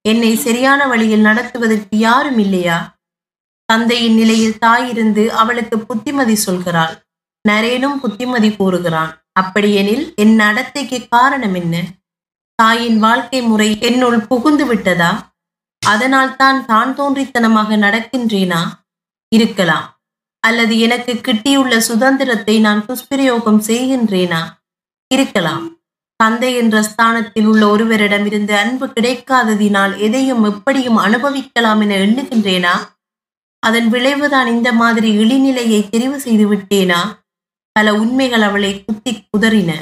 என்னை 0.05 0.37
சரியான 0.37 0.87
வழியில் 0.87 1.21
நடத்துவதற்கு 1.21 1.97
யாரும் 1.99 2.39
இல்லையா? 2.39 2.79
தந்தையின் 3.65 4.15
நிலையில் 4.15 4.59
தாய் 4.59 4.89
இருந்து 4.89 5.33
அவளுக்கு 5.33 5.79
புத்திமதி 5.79 6.37
சொல்கிறாள். 6.47 6.97
நரேனும் 7.45 7.99
புத்திமதி 8.03 8.57
கூறுகிறான் 8.57 9.13
அப்படியெனில் 9.33 10.15
என் 10.15 10.35
நடத்தைக்கு 10.35 11.09
காரணம் 11.09 11.55
என்ன? 11.55 11.83
தாயின் 12.55 12.99
வாழ்க்கை 12.99 13.43
முறை 13.43 13.79
என்னுள் 13.81 14.21
புகுந்து 14.21 14.65
விட்டதா? 14.67 15.33
அதனால் 15.83 16.37
தான் 16.37 16.67
தான் 16.67 16.97
தோன்றித்தனமாக 16.97 17.77
நடக்கின்றேனா? 17.77 18.61
இருக்கலாம். 19.33 19.87
அல்லது 20.41 20.79
எனக்கு 20.79 21.13
கிட்டியுள்ள 21.27 21.77
சுதந்திரத்தை 21.79 22.59
நான் 22.59 22.87
துஷ்பிரயோகம் 22.87 23.61
செய்கின்றேனா? 23.67 24.41
இருக்கலாம். 25.15 25.65
தந்தை 26.17 26.55
என்ற 26.55 26.83
ஸ்தானத்தில் 26.83 27.47
உள்ள 27.47 27.63
ஒருவரிடமிருந்து 27.67 28.55
அன்பு 28.57 28.87
கிடைக்காததினால் 28.87 29.97
எதையும் 29.97 30.45
எப்படியும் 30.45 30.97
அனுபவிக்கலாம் 30.97 31.81
என 31.81 31.95
எண்ணுகின்றேனா? 31.95 32.75
அதன் 33.63 33.89
விளைவுதான் 33.89 34.47
இந்த 34.47 34.73
மாதிரி 34.73 35.09
இழிநிலையை 35.19 35.81
தெரிவு 35.93 36.17
செய்து 36.17 36.47
விட்டேனா? 36.53 37.01
பல 37.79 37.95
உண்மைகள் 37.95 38.43
அவளை 38.43 38.85
குத்தி 38.85 39.29
குதறின. 39.31 39.73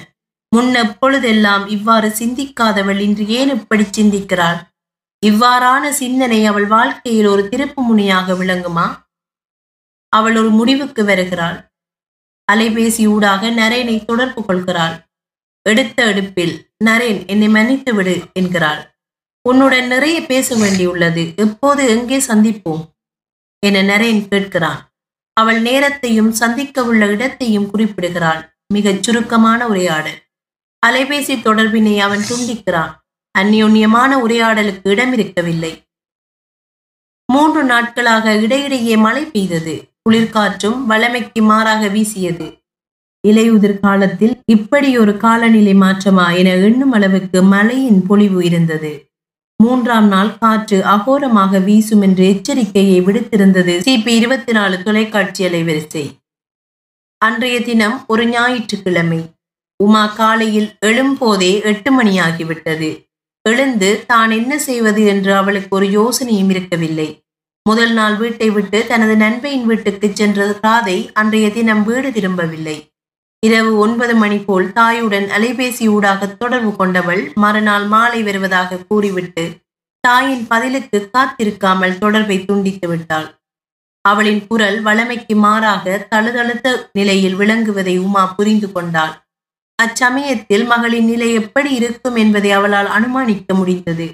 முன்னெப்பொழுதெல்லாம் 0.56 1.68
இவ்வாறு 1.68 2.08
சிந்திக்காதவள் 2.08 2.98
இன்று 2.98 3.28
ஏன் 3.28 3.48
இப்படி 3.48 3.82
சிந்திக்கிறாள்? 3.82 4.58
இவ்வாறான 5.26 5.88
சிந்தனை 5.88 6.46
அவள் 6.46 6.66
வாழ்க்கையில் 6.66 7.26
ஒரு 7.26 7.48
திருப்பு 7.52 7.80
முனையாக 7.90 8.32
விளங்குமா? 8.32 9.08
அவள் 10.08 10.36
ஒரு 10.36 10.50
முடிவுக்கு 10.50 11.04
வருகிறாள். 11.04 11.72
அலைபேசி 12.52 13.06
ஊடாக 13.06 13.50
நரேனை 13.50 14.04
தொடர்பு 14.04 14.44
கொள்கிறாள். 14.44 15.06
எடுத்த 15.62 16.06
எடுப்பில் 16.06 16.70
நரேன் 16.84 17.26
என்னை 17.26 17.48
மன்னித்து 17.48 17.94
விடு 17.94 18.22
என்கிறாள். 18.32 19.00
உன்னுடன் 19.42 19.86
நிறைய 19.86 20.20
பேச 20.20 20.56
வேண்டியுள்ளது. 20.56 21.36
எப்போது 21.36 21.88
எங்கே 21.88 22.18
சந்திப்போம்? 22.18 22.84
என 23.58 23.82
நரேன் 23.82 24.28
கேட்கிறான். 24.28 24.95
அவள் 25.40 25.60
நேரத்தையும் 25.60 26.32
சந்திக்க 26.32 26.84
உள்ள 26.84 27.06
இடத்தையும் 27.06 27.70
குறிப்பிடுகிறாள். 27.70 28.58
மிகச் 28.74 29.02
சுருக்கமான 29.02 29.68
உரையாடல். 29.68 30.22
அலைபேசி 30.86 31.42
தொடர்பினை 31.42 31.98
அவன் 31.98 32.20
துண்டிக்கிறான். 32.20 32.92
அந்யோன்யமான 33.38 34.16
உரையாடலுக்கு 34.26 34.88
இடமிருக்கவில்லை. 34.88 35.82
மூன்று 37.32 37.64
நாட்களாக 37.64 38.34
இடையிடையே 38.34 38.96
மழை 38.96 39.24
பெய்தது. 39.24 39.90
குளிர்காற்றும் 40.10 40.84
வளமைக்கு 40.84 41.42
மாறாக 41.42 41.88
வீசியது. 41.88 42.62
இலையுதிர் 43.28 43.80
காலத்தில் 43.80 44.42
இப்படி 44.46 44.98
ஒரு 44.98 45.16
காலநிலை 45.16 45.74
மாற்றமா 45.74 46.36
என 46.36 46.54
எண்ணும் 46.56 46.92
அளவுக்கு 46.92 47.42
மழையின் 47.42 48.06
பொழிவு 48.06 48.44
இருந்தது. 48.44 49.05
மூன்றாம் 49.60 50.08
நாள் 50.08 50.30
காற்று 50.38 50.78
அகோரமாக 50.94 51.60
வீசும் 51.64 52.02
என்று 52.02 52.24
எச்சரிக்கையை 52.32 52.98
விடுத்திருந்தது. 53.06 53.74
சிபி 53.86 54.12
இருபத்தி 54.20 54.52
நாலு 54.52 54.76
தொலைக்காட்சி 54.82 55.42
அலைவரிசை 55.44 56.04
அன்றைய 57.20 57.56
தினம் 57.60 57.96
ஒரு 58.06 58.24
ஞாயிற்றுக்கிழமை. 58.26 59.20
உமா 59.80 60.04
காலையில் 60.18 60.68
எழும்போதே 60.86 61.52
எட்டு 61.70 61.90
மணியாகிவிட்டது. 61.98 62.90
எழுந்து 63.44 63.90
தான் 64.06 64.30
என்ன 64.30 64.52
செய்வது 64.58 65.02
என்று 65.12 65.32
அவளுக்கு 65.34 65.72
ஒரு 65.76 65.86
யோசனையும் 65.98 66.50
இருக்கவில்லை. 66.54 67.08
முதல் 67.66 67.92
நாள் 67.92 68.16
வீட்டை 68.16 68.48
விட்டு 68.50 68.78
தனது 68.86 69.16
நண்பையின் 69.16 69.66
வீட்டுக்கு 69.66 70.08
சென்ற 70.14 70.46
ராதை 70.64 70.98
அன்றைய 71.12 71.46
தினம் 71.50 71.82
வீடு 71.84 72.10
திரும்பவில்லை. 72.12 72.76
இரவு 73.42 73.78
ஒன்பது 73.78 74.14
மணி 74.14 74.38
போல் 74.38 74.72
தாயுடன் 74.72 75.26
அலைபேசி 75.36 75.88
ஊடாக 75.88 76.26
தொடர்பு 76.26 76.76
கொண்டவள் 76.76 77.32
மறுநாள் 77.34 77.86
மாலை 77.86 78.22
வருவதாக 78.22 78.78
கூறிவிட்டு 78.88 79.44
தாயின் 80.00 80.46
பதிலுக்கு 80.46 81.10
காத்திருக்காமல் 81.12 81.98
தொடர்பை 81.98 82.44
துண்டித்து 82.44 82.88
விட்டாள். 82.88 83.28
அவளின் 84.00 84.46
குரல் 84.46 84.82
வளமைக்கு 84.82 85.36
மாறாக 85.36 86.06
தழுதழுத்த 86.10 86.90
நிலையில் 86.92 87.36
விளங்குவதை 87.36 87.98
உமா 87.98 88.26
புரிந்து 88.26 88.72
கொண்டாள். 88.72 89.14
அச்சமயத்தில் 89.82 90.66
மகளின் 90.66 91.04
நிலை 91.04 91.32
எப்படி 91.32 91.74
இருக்கும் 91.74 92.16
என்பதை 92.16 92.50
அவளால் 92.50 92.86
அனுமானிக்க 92.86 93.54
முடிந்தது. 93.54 94.06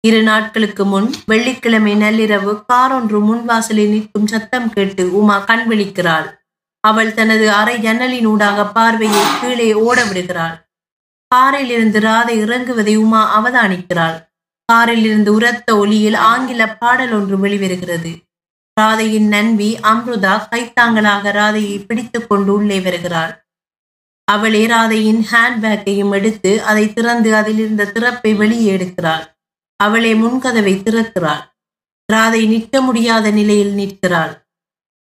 இரு 0.00 0.22
நாட்களுக்கு 0.22 0.84
முன் 0.84 1.14
வெள்ளிக்கிழமை 1.26 1.94
நள்ளிரவு 1.94 2.52
காரொன்று 2.72 3.18
முன்வாசலில் 3.20 3.88
நிற்கும் 3.88 4.26
சத்தம் 4.26 4.70
கேட்டு 4.70 5.04
உமா 5.12 5.38
கண் 5.38 5.64
விழிக்கிறாள். 5.70 6.28
அவள் 6.80 7.14
தனது 7.14 7.50
அறை 7.50 7.76
ஜன்னலினூடாக 7.76 8.72
பார்வையை 8.72 9.24
கீழே 9.40 9.74
ஓட 9.74 10.04
விடுகிறாள். 10.04 10.56
காரில் 11.28 11.70
இருந்து 11.70 12.00
ராதை 12.00 12.34
இறங்குவதை 12.44 12.96
உமா 12.96 13.22
அவதானிக்கிறாள். 13.38 14.28
காரில் 14.64 15.04
இருந்து 15.04 15.32
உரத்த 15.32 15.76
ஒளியில் 15.76 16.14
ஆங்கில 16.14 16.76
பாடல் 16.76 17.12
ஒன்று 17.12 17.36
வெளிவருகிறது. 17.38 18.12
ராதையின் 18.80 19.28
நண்பி 19.28 19.78
அம்ருதா 19.82 20.48
கைத்தாங்களாக 20.50 21.32
ராதையை 21.32 21.86
பிடித்துக் 21.86 22.28
கொண்டு 22.28 22.52
உள்ளே 22.52 22.80
வருகிறாள். 22.80 23.46
அவளே 24.24 24.66
ராதையின் 24.66 25.24
ஹேண்ட்பேக்கையும் 25.32 26.10
எடுத்து 26.10 26.62
அதை 26.62 26.92
திறந்து 26.92 27.34
அதில் 27.34 27.58
இருந்த 27.58 27.84
திறப்பை 27.84 28.36
வெளியே 28.36 28.76
எடுக்கிறாள். 28.76 29.24
அவளே 29.76 30.14
முன்கதவை 30.14 30.74
திறக்கிறாள். 30.82 31.42
ராதை 32.12 32.48
நிற்க 32.48 32.80
முடியாத 32.80 33.30
நிலையில் 33.30 33.72
நிற்கிறாள். 33.72 34.48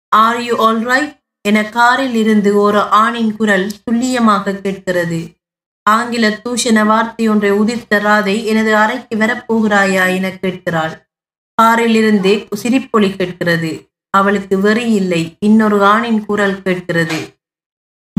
ஆர் 0.09 0.41
யூ 0.41 0.57
ஆல் 0.59 0.83
ரைட் 0.83 1.22
என 1.49 1.65
காரில் 1.65 2.15
இருந்து 2.15 2.57
ஒரு 2.57 2.79
ஆணின் 2.79 3.37
குரல் 3.37 3.73
துல்லியமாக 3.85 4.55
கேட்கிறது. 4.55 5.37
ஆங்கில 5.83 6.29
தூஷண 6.29 6.87
வார்த்தை 6.87 7.29
ஒன்றை 7.29 7.51
உதிர்த்த 7.51 7.99
ராதை 7.99 8.45
எனது 8.45 8.77
அறைக்கு 8.77 9.17
வரப்போகிறாயா 9.17 10.15
என 10.15 10.31
கேட்கிறாள். 10.31 11.11
காரில் 11.55 11.95
இருந்தே 11.95 12.49
சிரிப்பொலி 12.55 13.17
கேட்கிறது. 13.17 13.93
அவளுக்கு 14.11 14.59
வெறி 14.59 14.93
இல்லை. 14.93 15.37
இன்னொரு 15.41 15.85
ஆணின் 15.85 16.27
குரல் 16.27 16.63
கேட்கிறது. 16.63 17.41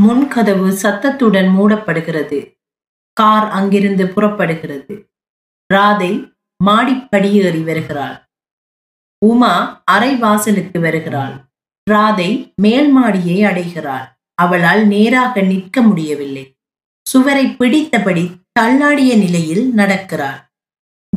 முன்கதவு 0.01 0.69
சத்தத்துடன் 0.69 1.47
மூடப்படுகிறது. 1.47 2.59
கார் 3.13 3.49
அங்கிருந்து 3.49 4.07
புறப்படுகிறது. 4.07 5.11
ராதை 5.73 6.33
மாடிப்படியேறி 6.65 7.63
வருகிறாள். 7.63 8.29
உமா 9.25 9.81
அறை 9.85 10.15
வாசலுக்கு 10.15 10.79
வருகிறாள். 10.79 11.52
ராதை 11.91 12.53
மேல் 12.55 12.91
மாடியை 12.91 13.43
அடைகிறாள். 13.43 14.17
அவளால் 14.33 14.87
நேராக 14.87 15.41
நிற்க 15.41 15.81
முடியவில்லை. 15.81 16.57
சுவரை 17.09 17.45
பிடித்தபடி 17.45 18.41
தள்ளாடிய 18.59 19.17
நிலையில் 19.17 19.73
நடக்கிறாள். 19.75 20.39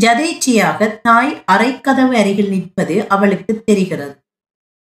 ஜதேச்சியாக 0.05 1.01
தாய் 1.01 1.43
அரைக்கதவு 1.53 2.15
அருகில் 2.15 2.49
நிற்பது 2.49 3.09
அவளுக்கு 3.09 3.65
தெரிகிறது. 3.65 4.25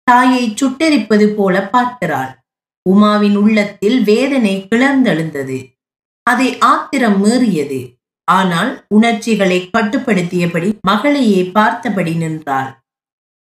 தாயை 0.03 0.53
சுட்டெரிப்பது 0.61 1.27
போல 1.35 1.69
பார்க்கிறாள். 1.69 2.43
உமாவின் 2.89 3.35
உள்ளத்தில் 3.35 4.03
வேதனை 4.03 4.67
கிளர்ந்தெழுந்தது. 4.69 5.77
அதை 6.23 6.57
ஆத்திரம் 6.57 7.25
மீறியது. 7.25 7.97
ஆனால் 8.23 8.85
உணர்ச்சிகளை 8.87 9.69
கட்டுப்படுத்தியபடி 9.77 10.69
மகளையே 10.81 11.43
பார்த்தபடி 11.43 12.13
நின்றாள். 12.13 12.83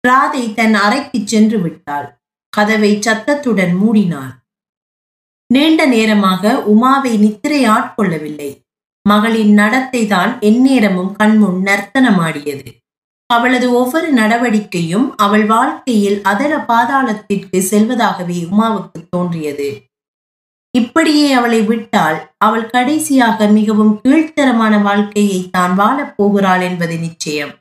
ராதை 0.08 0.54
தன் 0.54 0.74
அறைக்கு 0.74 1.22
சென்று 1.26 1.60
விட்டாள். 1.60 2.23
கதவை 2.58 2.92
சத்தத்துடன் 3.00 3.76
மூடினாள் 3.82 4.34
நீண்ட 5.50 5.86
நேரமாக 5.86 6.54
உமாவை 6.74 7.18
நித்திரை 7.18 7.62
ஆட்கொள்ளவில்லை 7.68 8.52
மகளின் 9.06 9.54
நடத்தை 9.54 10.02
தான் 10.08 10.32
எந்நேரமும் 10.40 11.10
கண்முன் 11.12 11.58
நர்த்தனமாடியது. 11.64 12.70
அவளது 13.30 13.68
ஒவ்வொரு 13.72 14.10
நடவடிக்கையும் 14.12 15.08
அவள் 15.16 15.46
வாழ்க்கையில் 15.46 16.18
அதர 16.22 16.54
பாதாளத்திற்கு 16.66 17.60
செல்வதாகவே 17.72 18.38
உமாவுக்கு 18.52 19.00
தோன்றியது. 19.10 19.70
இப்படியே 20.72 21.28
அவளை 21.34 21.62
விட்டால் 21.62 22.18
அவள் 22.38 22.70
கடைசியாக 22.70 23.48
மிகவும் 23.48 23.94
கீழ்த்தரமான 24.02 24.74
வாழ்க்கையை 24.82 25.50
தான் 25.52 25.74
வாழப் 25.76 26.14
போகிறாள் 26.18 26.62
என்பது 26.62 26.98
நிச்சயம். 26.98 27.54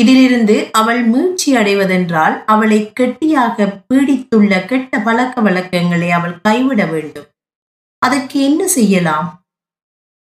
இதிலிருந்து 0.00 0.68
அவள் 0.72 1.02
மீழ்ச்சி 1.08 1.56
அடைவதென்றால் 1.56 2.44
அவளை 2.44 2.92
கெட்டியாக 2.92 3.84
பீடித்துள்ள 3.88 4.66
கெட்ட 4.66 5.00
பழக்க 5.00 5.40
வழக்கங்களை 5.40 6.10
அவள் 6.10 6.40
கைவிட 6.40 6.84
வேண்டும். 6.84 7.28
அதற்கு 7.98 8.40
என்ன 8.40 8.68
செய்யலாம்? 8.68 9.28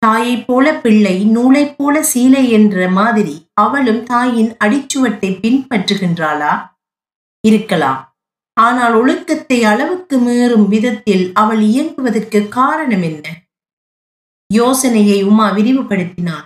தாயைப் 0.06 0.48
போல 0.48 0.74
பிள்ளை 0.74 1.24
நூலைப் 1.24 1.78
போல 1.78 2.06
சீலை 2.14 2.50
என்ற 2.50 2.90
மாதிரி 2.90 3.36
அவளும் 3.54 4.04
தாயின் 4.04 4.52
அடிச்சுவட்டை 4.64 5.32
பின்பற்றுகின்றாளா? 5.44 6.54
இருக்கலாம். 7.44 8.02
ஆனால் 8.54 8.94
ஒழுக்கத்தை 8.94 9.64
அளவுக்கு 9.64 10.18
மீறும் 10.20 10.68
விதத்தில் 10.68 11.32
அவள் 11.34 11.62
இயங்குவதற்கு 11.62 12.48
காரணம் 12.48 13.02
என்ன? 13.02 13.26
யோசனையை 14.54 15.24
உமா 15.24 15.48
விரிவுபடுத்தினாள் 15.52 16.46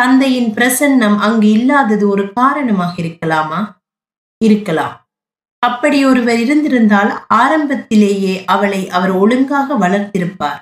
தந்தையின் 0.00 0.50
பிரசன்னம் 0.54 1.16
அங்கு 1.16 1.48
இல்லாதது 1.50 2.08
ஒரு 2.08 2.32
காரணமாக 2.32 3.02
இருக்கலாமா? 3.02 3.60
இருக்கலாம். 4.44 4.94
அப்படி 5.58 6.04
ஒருவர் 6.04 6.38
இருந்திருந்தால் 6.38 7.10
ஆரம்பத்திலேயே 7.28 8.44
அவளை 8.44 8.88
அவர் 8.88 9.10
ஒழுங்காக 9.10 9.74
வளர்த்திருப்பார். 9.74 10.60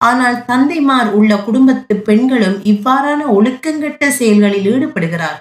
ஆனால் 0.00 0.38
தந்தைமார் 0.46 1.08
உள்ள 1.12 1.36
குடும்பத்து 1.36 1.96
பெண்களும் 1.96 2.58
இவ்வாறான 2.64 3.20
ஒழுக்கங்கட்ட 3.38 4.08
செயல்களில் 4.08 4.68
ஈடுபடுகிறார். 4.72 5.40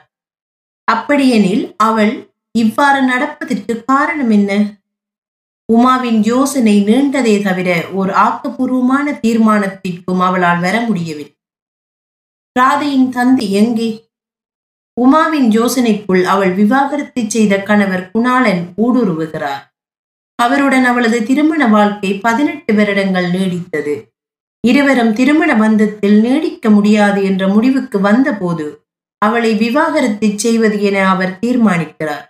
அப்படியெனில் 0.87 1.75
அவள் 1.77 2.13
இவ்வாறு 2.55 3.01
நடப்பதற்கு 3.01 3.73
காரணம் 3.83 4.29
என்ன? 4.29 4.51
உமாவின் 5.69 6.19
யோசனை 6.23 6.75
நீண்டதே 6.83 7.43
தவிர 7.43 7.69
ஒரு 7.93 8.13
ஆக்கப்பூர்வமான 8.13 9.19
தீர்மானத்திற்கும் 9.23 10.19
அவளால் 10.19 10.59
வர 10.59 10.75
முடியவில்லை. 10.81 11.36
ராதையின் 12.57 13.09
தந்தை 13.09 13.51
எங்கே? 13.51 14.09
உமாவின் 15.01 15.49
யோசனைக்குள் 15.51 16.23
அவள் 16.23 16.53
விவாகரத்தை 16.53 17.27
செய்த 17.27 17.63
கணவர் 17.63 18.11
குணாளன் 18.13 18.63
ஊடுருவுகிறார். 18.77 19.63
அவருடன் 20.35 20.83
அவளது 20.83 21.23
திருமண 21.23 21.67
வாழ்க்கை 21.67 22.13
பதினெட்டு 22.13 22.73
வருடங்கள் 22.73 23.29
நீடித்தது. 23.31 24.11
இருவரும் 24.67 25.13
திருமண 25.13 25.55
பந்தத்தில் 25.55 26.21
நீடிக்க 26.21 26.69
முடியாது 26.69 27.23
என்ற 27.23 27.47
முடிவுக்கு 27.47 27.99
வந்தபோது 27.99 28.85
அவளை 29.17 29.55
விவாகரத்தை 29.55 30.35
செய்வது 30.35 30.81
என 30.81 31.09
அவர் 31.09 31.39
தீர்மானிக்கிறார். 31.45 32.25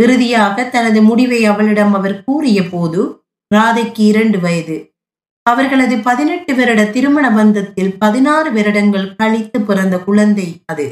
இறுதியாக 0.00 0.64
தனது 0.64 1.02
முடிவை 1.02 1.44
அவளிடம் 1.44 1.94
அவர் 1.94 2.24
கூறிய 2.24 2.68
போது 2.68 3.24
ராதைக்கு 3.54 3.98
இரண்டு 3.98 4.38
வயது. 4.40 4.89
அவர்களது 5.46 5.96
பதினெட்டு 5.98 6.54
வருட 6.54 6.80
திருமண 6.84 7.26
பந்தத்தில் 7.30 7.92
பதினாறு 7.98 8.52
வருடங்கள் 8.52 9.16
கழித்து 9.16 9.60
பிறந்த 9.60 9.98
குழந்தை 9.98 10.48
அது. 10.66 10.86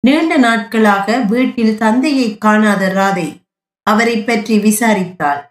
நீண்ட 0.00 0.36
நாட்களாக 0.36 1.16
வீட்டில் 1.18 1.78
தந்தையை 1.78 2.38
காணாத 2.38 2.92
ராதை 2.94 3.28
அவரை 3.86 4.16
பற்றி 4.18 4.54
விசாரித்தாள். 4.58 5.42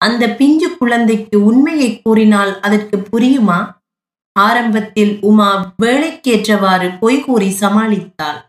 அந்த 0.00 0.24
பிஞ்சு 0.28 0.68
குழந்தைக்கு 0.76 1.36
உண்மையை 1.44 1.90
கூறினால் 2.02 2.60
அதற்கு 2.60 2.96
புரியுமா? 3.12 3.58
ஆரம்பத்தில் 4.32 5.12
உமா 5.20 5.74
வேலைக்கேற்றவாறு 5.82 6.88
பொய் 6.98 7.20
கூறி 7.20 7.56
சமாளித்தாள். 7.60 8.40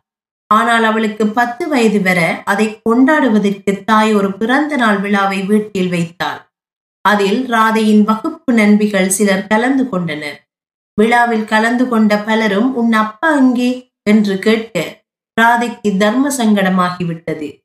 ஆனால் 0.48 0.84
அவளுக்கு 0.84 1.28
பத்து 1.28 1.68
வயது 1.68 2.02
வர 2.02 2.42
அதை 2.46 2.82
கொண்டாடுவதற்கு 2.90 3.84
தாய் 3.84 4.14
ஒரு 4.14 4.32
பிறந்த 4.34 4.76
நாள் 4.76 5.00
விழாவை 5.00 5.40
வீட்டில் 5.42 5.90
வைத்தாள். 5.90 6.42
அதில் 7.08 7.52
ராதையின் 7.52 8.04
வகுப்பு 8.04 8.54
நண்பிகள் 8.54 9.08
சிலர் 9.08 9.48
கலந்து 9.48 9.90
கொண்டனர். 9.90 10.48
விழாவில் 10.96 11.46
கலந்து 11.46 11.88
கொண்ட 11.88 12.18
பலரும் 12.18 12.76
உன் 12.76 12.94
அப்பா 12.94 13.36
எங்கே? 13.36 13.94
என்று 14.10 14.40
கேட்க 14.40 15.04
ராதைக்கு 15.42 15.98
தர்ம 15.98 16.36
சங்கடமாகிவிட்டது. 16.38 17.62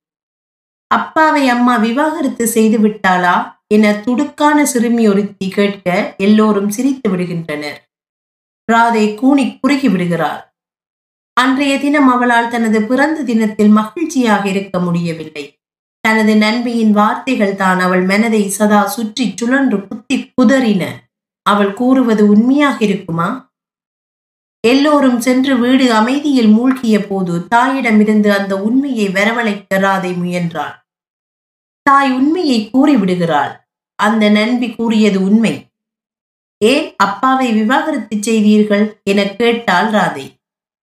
அப்பாவை 0.87 1.49
அம்மா 1.49 1.77
விவாகரத்து 1.77 2.47
செய்து 2.47 2.79
விட்டாளா? 2.79 3.59
என 3.75 3.93
துடுக்கான 3.93 4.63
சிறுமி 4.63 5.09
ஒருத்தி 5.09 5.49
கேட்க 5.49 6.15
எல்லோரும் 6.17 6.71
சிரித்து 6.71 7.17
விடுகின்றனர். 7.17 7.79
ராதை 8.73 9.05
கூணி 9.15 9.59
குறுகி 9.61 9.89
விடுகிறாள். 9.89 10.55
அன்றைய 11.33 11.79
தினம் 11.79 12.09
அவளால் 12.09 12.49
தனது 12.49 12.83
பிறந்த 12.83 13.23
தினத்தில் 13.23 13.69
மகிழ்ச்சியாக 13.69 14.49
இருக்க 14.49 14.81
முடியவில்லை. 14.81 15.60
தனது 16.01 16.37
நண்பியின் 16.37 16.91
வார்த்தைகள் 16.91 17.57
தான் 17.57 17.81
அவள் 17.81 18.03
மனதை 18.03 18.49
சதா 18.49 18.87
சுற்றி 18.87 19.33
சுழன்று 19.37 19.87
குத்தி 19.87 20.33
புதறின 20.37 20.83
அவள் 21.43 21.73
கூறுவது 21.73 22.29
உண்மையாக 22.29 22.85
இருக்குமா? 22.85 23.55
எல்லோரும் 24.61 25.21
சென்று 25.21 25.59
வீடு 25.59 25.93
அமைதியில் 25.93 26.49
மூழ்கிய 26.49 27.07
போது 27.07 27.47
தாயிடமிருந்து 27.55 28.29
அந்த 28.29 28.57
உண்மையை 28.57 29.09
வரவழைக்க 29.09 29.79
ராதை 29.79 30.17
முயன்றாள். 30.17 30.75
தாய் 31.83 32.13
உண்மையை 32.13 32.71
கூறிவிடுகிறாள். 32.73 33.53
அந்த 33.95 34.31
நண்பி 34.31 34.71
கூறியது 34.71 35.23
உண்மை. 35.23 35.71
ஏன் 36.59 36.95
அப்பாவை 36.97 37.53
விவாகரத்து 37.53 38.17
செய்தீர்கள்? 38.21 39.01
என 39.05 39.25
கேட்டாள் 39.25 39.91
ராதை. 39.91 40.40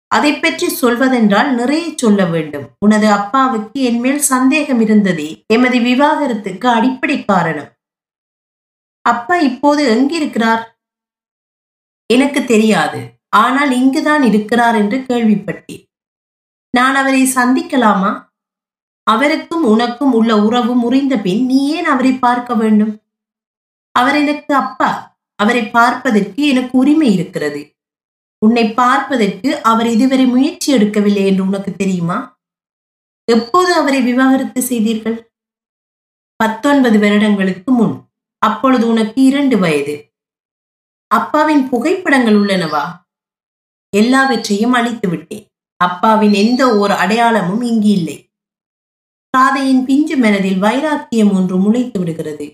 அதை 0.09 0.39
பற்றி 0.39 0.69
சொல்வதென்றால் 0.69 1.55
நிறைய 1.55 1.93
சொல்ல 1.97 2.25
வேண்டும். 2.25 2.71
உனது 2.79 3.11
அப்பாவுக்கு 3.11 3.83
என் 3.83 4.01
மேல் 4.01 4.19
சந்தேகம் 4.19 4.81
இருந்ததே 4.81 5.45
எமது 5.47 5.79
விவாகரத்துக்கு 5.79 6.67
அடிப்படை 6.67 7.25
காரணம். 7.25 7.71
அப்பா 9.01 9.37
இப்போது 9.37 9.83
எங்கிருக்கிறார்? 9.97 10.79
எனக்கு 12.07 12.45
தெரியாது. 12.45 13.01
ஆனால் 13.29 13.71
இங்குதான் 13.71 14.23
இருக்கிறார் 14.23 14.75
என்று 14.75 14.99
கேள்விப்பட்டேன். 14.99 15.85
நான் 16.71 16.95
அவரை 16.95 17.23
சந்திக்கலாமா? 17.23 18.25
அவருக்கும் 19.03 19.65
உனக்கும் 19.65 20.13
உள்ள 20.13 20.43
உறவு 20.43 20.75
முறிந்த 20.75 21.17
பின் 21.17 21.47
நீ 21.47 21.71
ஏன் 21.71 21.85
அவரை 21.85 22.13
பார்க்க 22.13 22.55
வேண்டும்? 22.55 23.03
அவர் 23.93 24.17
எனக்கு 24.17 24.55
அப்பா. 24.55 25.19
அவரை 25.35 25.69
பார்ப்பதற்கு 25.69 26.47
எனக்கு 26.47 26.79
உரிமை 26.79 27.13
இருக்கிறது. 27.13 27.76
உன்னை 28.47 28.65
பார்ப்பதற்கு 28.73 29.63
அவர் 29.63 29.87
இதுவரை 29.87 30.27
முயற்சி 30.27 30.75
எடுக்கவில்லை 30.75 31.27
என்று 31.27 31.47
உனக்கு 31.47 31.77
தெரியுமா? 31.77 32.39
எப்போது 33.25 33.73
அவரை 33.73 34.01
விவாகரத்து 34.03 34.63
செய்தீர்கள்? 34.63 35.33
பத்தொன்பது 36.37 36.99
வருடங்களுக்கு 36.99 37.73
முன். 37.73 37.95
அப்பொழுது 38.39 38.89
உனக்கு 38.89 39.23
இரண்டு 39.23 39.59
வயது. 39.59 40.15
அப்பாவின் 41.07 41.69
புகைப்படங்கள் 41.69 42.35
உள்ளனவா? 42.35 42.85
எல்லாவற்றையும் 43.97 44.73
அழித்து 44.73 45.09
விட்டேன். 45.09 45.47
அப்பாவின் 45.77 46.33
எந்த 46.33 46.79
ஓர் 46.79 46.91
அடையாளமும் 46.91 47.63
இங்கு 47.63 47.89
இல்லை. 47.89 48.31
காதையின் 49.31 49.85
பிஞ்சு 49.85 50.17
மனதில் 50.17 50.59
வைராக்கியம் 50.59 51.33
ஒன்று 51.35 51.57
முளைத்து 51.59 51.99
விடுகிறது. 51.99 52.47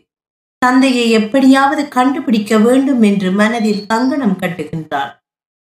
தந்தையை 0.59 1.11
எப்படியாவது 1.11 1.89
கண்டுபிடிக்க 1.89 2.59
வேண்டும் 2.59 3.03
என்று 3.03 3.31
மனதில் 3.31 3.87
கங்கணம் 3.87 4.39
கட்டுகின்றாள் 4.39 5.13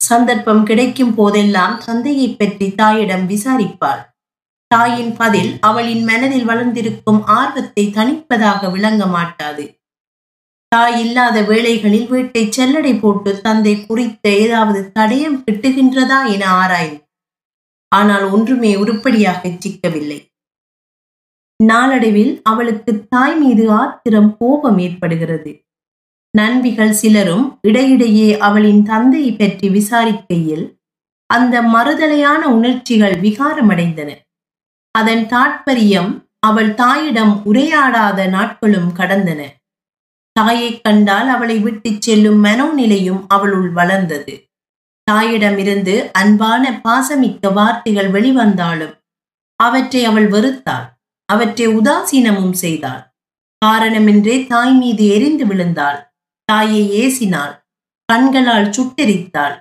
சந்தர்ப்பம் 0.08 0.62
கிடைக்கும் 0.64 1.14
போதெல்லாம் 1.14 1.74
தந்தையை 1.86 2.28
பற்றி 2.32 2.66
தாயிடம் 2.80 3.24
விசாரிப்பாள். 3.32 4.02
தாயின் 4.70 5.12
பதில் 5.18 5.50
அவளின் 5.60 6.04
மனதில் 6.04 6.46
வளர்ந்திருக்கும் 6.50 7.20
ஆர்வத்தை 7.38 7.84
தணிப்பதாக 7.96 8.70
விளங்க 8.74 9.02
மாட்டாது. 9.06 9.64
தாய் 10.72 10.96
இல்லாத 11.02 11.36
வேளைகளில் 11.50 12.08
வீட்டை 12.12 12.42
செல்லடை 12.56 12.94
போட்டு 13.00 13.32
தந்தை 13.40 13.74
குறித்த 13.80 14.24
ஏதாவது 14.44 14.80
தடயம் 14.96 15.38
கிட்டுகின்றதா 15.44 16.20
என 16.34 16.44
ஆராய்ந்து 16.60 17.02
ஆனால் 17.92 18.24
ஒன்றுமே 18.34 18.72
உருப்படியாக 18.82 19.50
சிக்கவில்லை. 19.64 20.18
நாளடைவில் 21.60 22.32
அவளுக்கு 22.50 22.92
தாய் 23.12 23.36
மீது 23.42 23.64
ஆத்திரம் 23.80 24.30
கோபம் 24.38 24.78
ஏற்படுகிறது. 24.86 25.52
நண்பிகள் 26.36 26.90
சிலரும் 26.90 27.58
இடையிடையே 27.62 28.38
அவளின் 28.38 28.82
தந்தையை 28.82 29.32
பற்றி 29.32 29.68
விசாரிக்கையில் 29.68 30.74
அந்த 31.26 31.62
மறுதலையான 31.62 32.42
உணர்ச்சிகள் 32.48 33.20
விகாரமடைந்தன. 33.20 34.10
அதன் 34.90 35.24
தாற்பயம் 35.26 36.24
அவள் 36.38 36.74
தாயிடம் 36.74 37.42
உரையாடாத 37.44 38.28
நாட்களும் 38.28 38.92
கடந்தன. 38.96 39.40
தாயை 40.32 40.80
கண்டால் 40.80 41.28
அவளை 41.28 41.58
விட்டுச் 41.58 42.02
செல்லும் 42.02 42.44
மனோநிலையும் 42.44 43.24
அவளுள் 43.28 43.70
வளர்ந்தது. 43.70 44.34
தாயிடமிருந்து 45.10 46.10
அன்பான 46.12 46.80
பாசமிக்க 46.84 47.52
வார்த்தைகள் 47.52 48.10
வெளிவந்தாலும் 48.10 48.94
அவற்றை 49.56 50.04
அவள் 50.04 50.30
வெறுத்தாள். 50.30 50.86
அவற்றை 51.24 51.68
உதாசீனமும் 51.68 52.52
செய்தாள். 52.52 53.14
காரணமின்றே 53.64 54.46
தாய் 54.46 54.72
மீது 54.72 55.06
எரிந்து 55.08 55.46
விழுந்தாள். 55.46 56.15
தாயை 56.48 56.82
ஏசினாள். 57.02 57.54
கண்களால் 58.04 58.70
சுட்டெரித்தாள். 58.70 59.56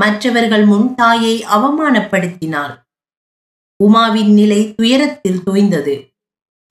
மற்றவர்கள் 0.00 0.64
முன் 0.64 0.94
தாயை 0.94 1.44
அவமானப்படுத்தினாள். 1.56 2.74
உமாவின் 3.84 4.32
நிலை 4.32 4.74
துயரத்தில் 4.74 5.40
துய்ந்தது 5.50 5.94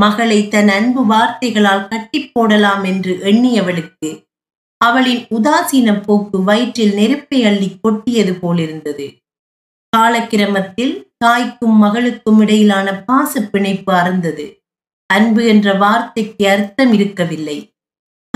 மகளை 0.01 0.47
தன் 0.47 0.67
அன்பு 0.67 1.05
வார்த்தைகளால் 1.05 1.87
கட்டி 1.87 2.19
போடலாம் 2.27 2.83
என்று 2.83 3.13
எண்ணியவளுக்கு 3.23 4.09
அவளின் 4.77 5.23
உதாசீன 5.27 6.01
போக்கு 6.01 6.43
வயிற்றில் 6.43 6.93
நெருப்பை 6.93 7.45
அள்ளி 7.45 7.69
கொட்டியது 7.81 8.33
போலிருந்தது. 8.33 9.07
காலக்கிரமத்தில் 9.97 10.93
தாய்க்கும் 11.17 11.77
மகளுக்கும் 11.83 12.39
இடையிலான 12.39 12.87
பாச 13.03 13.41
பிணைப்பு 13.41 13.93
அறந்தது. 13.93 14.45
அன்பு 15.13 15.45
என்ற 15.45 15.73
வார்த்தைக்கு 15.73 16.49
அர்த்தம் 16.49 16.93
இருக்கவில்லை. 16.93 17.76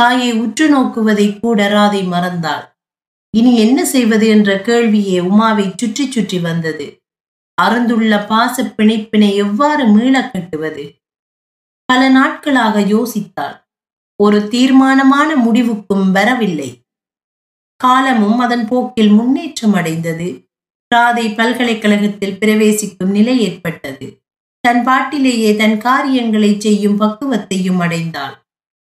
தாயை 0.02 0.34
உற்று 0.34 0.78
நோக்குவதை 0.78 1.40
கூட 1.40 1.70
ராதை 1.70 2.04
மறந்தாள். 2.08 2.76
இனி 3.38 3.58
என்ன 3.58 3.86
செய்வது 3.86 4.28
என்ற 4.28 4.56
கேள்வியே 4.56 5.20
உமாவை 5.20 5.74
சுற்றி 5.76 6.12
சுற்றி 6.12 6.40
வந்தது. 6.40 7.04
அறந்துள்ள 7.62 8.28
பாச 8.28 8.64
பிணைப்பினை 8.64 9.36
எவ்வாறு 9.36 9.86
மீளக் 9.86 10.32
கட்டுவது? 10.32 10.96
பல 11.86 12.10
நாட்களாக 12.10 12.80
யோசித்தாள். 12.80 13.66
ஒரு 14.16 14.48
தீர்மானமான 14.48 15.36
முடிவுக்கும் 15.36 16.12
வரவில்லை. 16.12 16.82
காலமும் 17.76 18.40
அதன் 18.40 18.68
போக்கில் 18.68 19.10
முன்னேற்றம் 19.10 19.74
அடைந்தது. 19.74 20.50
ராதை 20.96 21.36
பல்கலைக்கழகத்தில் 21.36 22.38
பிரவேசிக்கும் 22.38 23.12
நிலை 23.12 23.42
ஏற்பட்டது. 23.42 24.24
தன் 24.60 24.84
பாட்டிலேயே 24.84 25.56
தன் 25.56 25.78
காரியங்களை 25.78 26.60
செய்யும் 26.60 27.00
பக்குவத்தையும் 27.00 27.80
அடைந்தாள். 27.80 28.41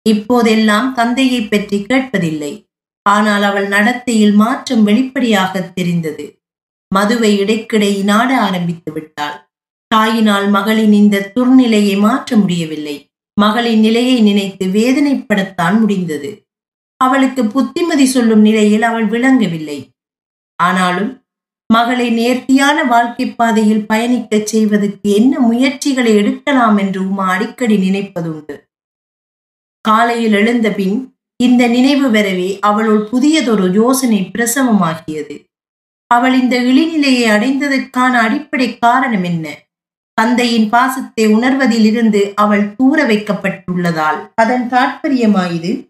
இப்போதெல்லாம் 0.06 0.94
தந்தையை 0.94 1.42
பற்றி 1.42 1.86
கேட்பதில்லை. 1.89 2.66
ஆனால் 3.06 3.44
அவள் 3.44 3.68
நடத்தையில் 3.68 4.34
மாற்றம் 4.34 4.84
வெளிப்படையாக 4.84 5.62
தெரிந்தது. 5.62 6.26
மதுவை 6.96 7.32
இடைக்கிடை 7.39 8.04
நாட 8.04 8.30
ஆரம்பித்து 8.39 8.92
விட்டாள். 8.92 9.38
தாயினால் 9.96 10.50
மகளின் 10.50 10.92
இந்த 10.92 11.32
துர்நிலையை 11.36 11.96
மாற்ற 11.98 12.36
முடியவில்லை. 12.36 12.96
மகளின் 13.42 13.80
நிலையை 13.80 14.22
நினைத்து 14.22 14.66
வேதனைப்படத்தான் 14.66 15.80
முடிந்தது. 15.80 16.32
அவளுக்கு 16.98 17.46
புத்திமதி 17.46 18.06
சொல்லும் 18.06 18.42
நிலையில் 18.42 18.82
அவள் 18.82 19.06
விளங்கவில்லை. 19.06 19.80
ஆனாலும் 20.60 21.12
மகளை 21.74 22.10
நேர்த்தியான 22.10 22.84
வாழ்க்கை 22.84 23.26
பாதையில் 23.32 23.86
பயணிக்கச் 23.86 24.46
செய்வதற்கு 24.46 25.10
என்ன 25.10 25.39
முயற்சிகளை 25.39 26.16
எடுக்கலாம் 26.16 26.78
என்று 26.78 27.00
உமா 27.08 27.26
அடிக்கடி 27.30 27.78
நினைப்பதுண்டு. 27.78 28.56
காலையில் 29.88 30.34
எழுந்த 30.34 30.69
பின் 30.69 31.15
இந்த 31.36 31.67
நினைவு 31.67 32.12
வரவே 32.12 32.60
அவளுள் 32.60 33.10
புதியதொரு 33.12 33.72
யோசனை 33.72 34.32
பிரசவமாகியது. 34.38 35.46
அவள் 36.08 36.41
இந்த 36.41 36.60
இழிநிலையை 36.60 37.26
அடைந்ததற்கான 37.30 38.19
அடிப்படை 38.19 38.78
காரணம் 38.80 39.24
என்ன? 39.24 39.56
தந்தையின் 40.13 40.69
பாசத்தை 40.69 41.28
உணர்வதிலிருந்து 41.28 42.34
அவள் 42.36 42.76
தூர 42.76 43.08
வைக்கப்பட்டுள்ளதால் 43.08 44.32
அதன் 44.36 44.69
தாற்பயமாயுது? 44.69 45.89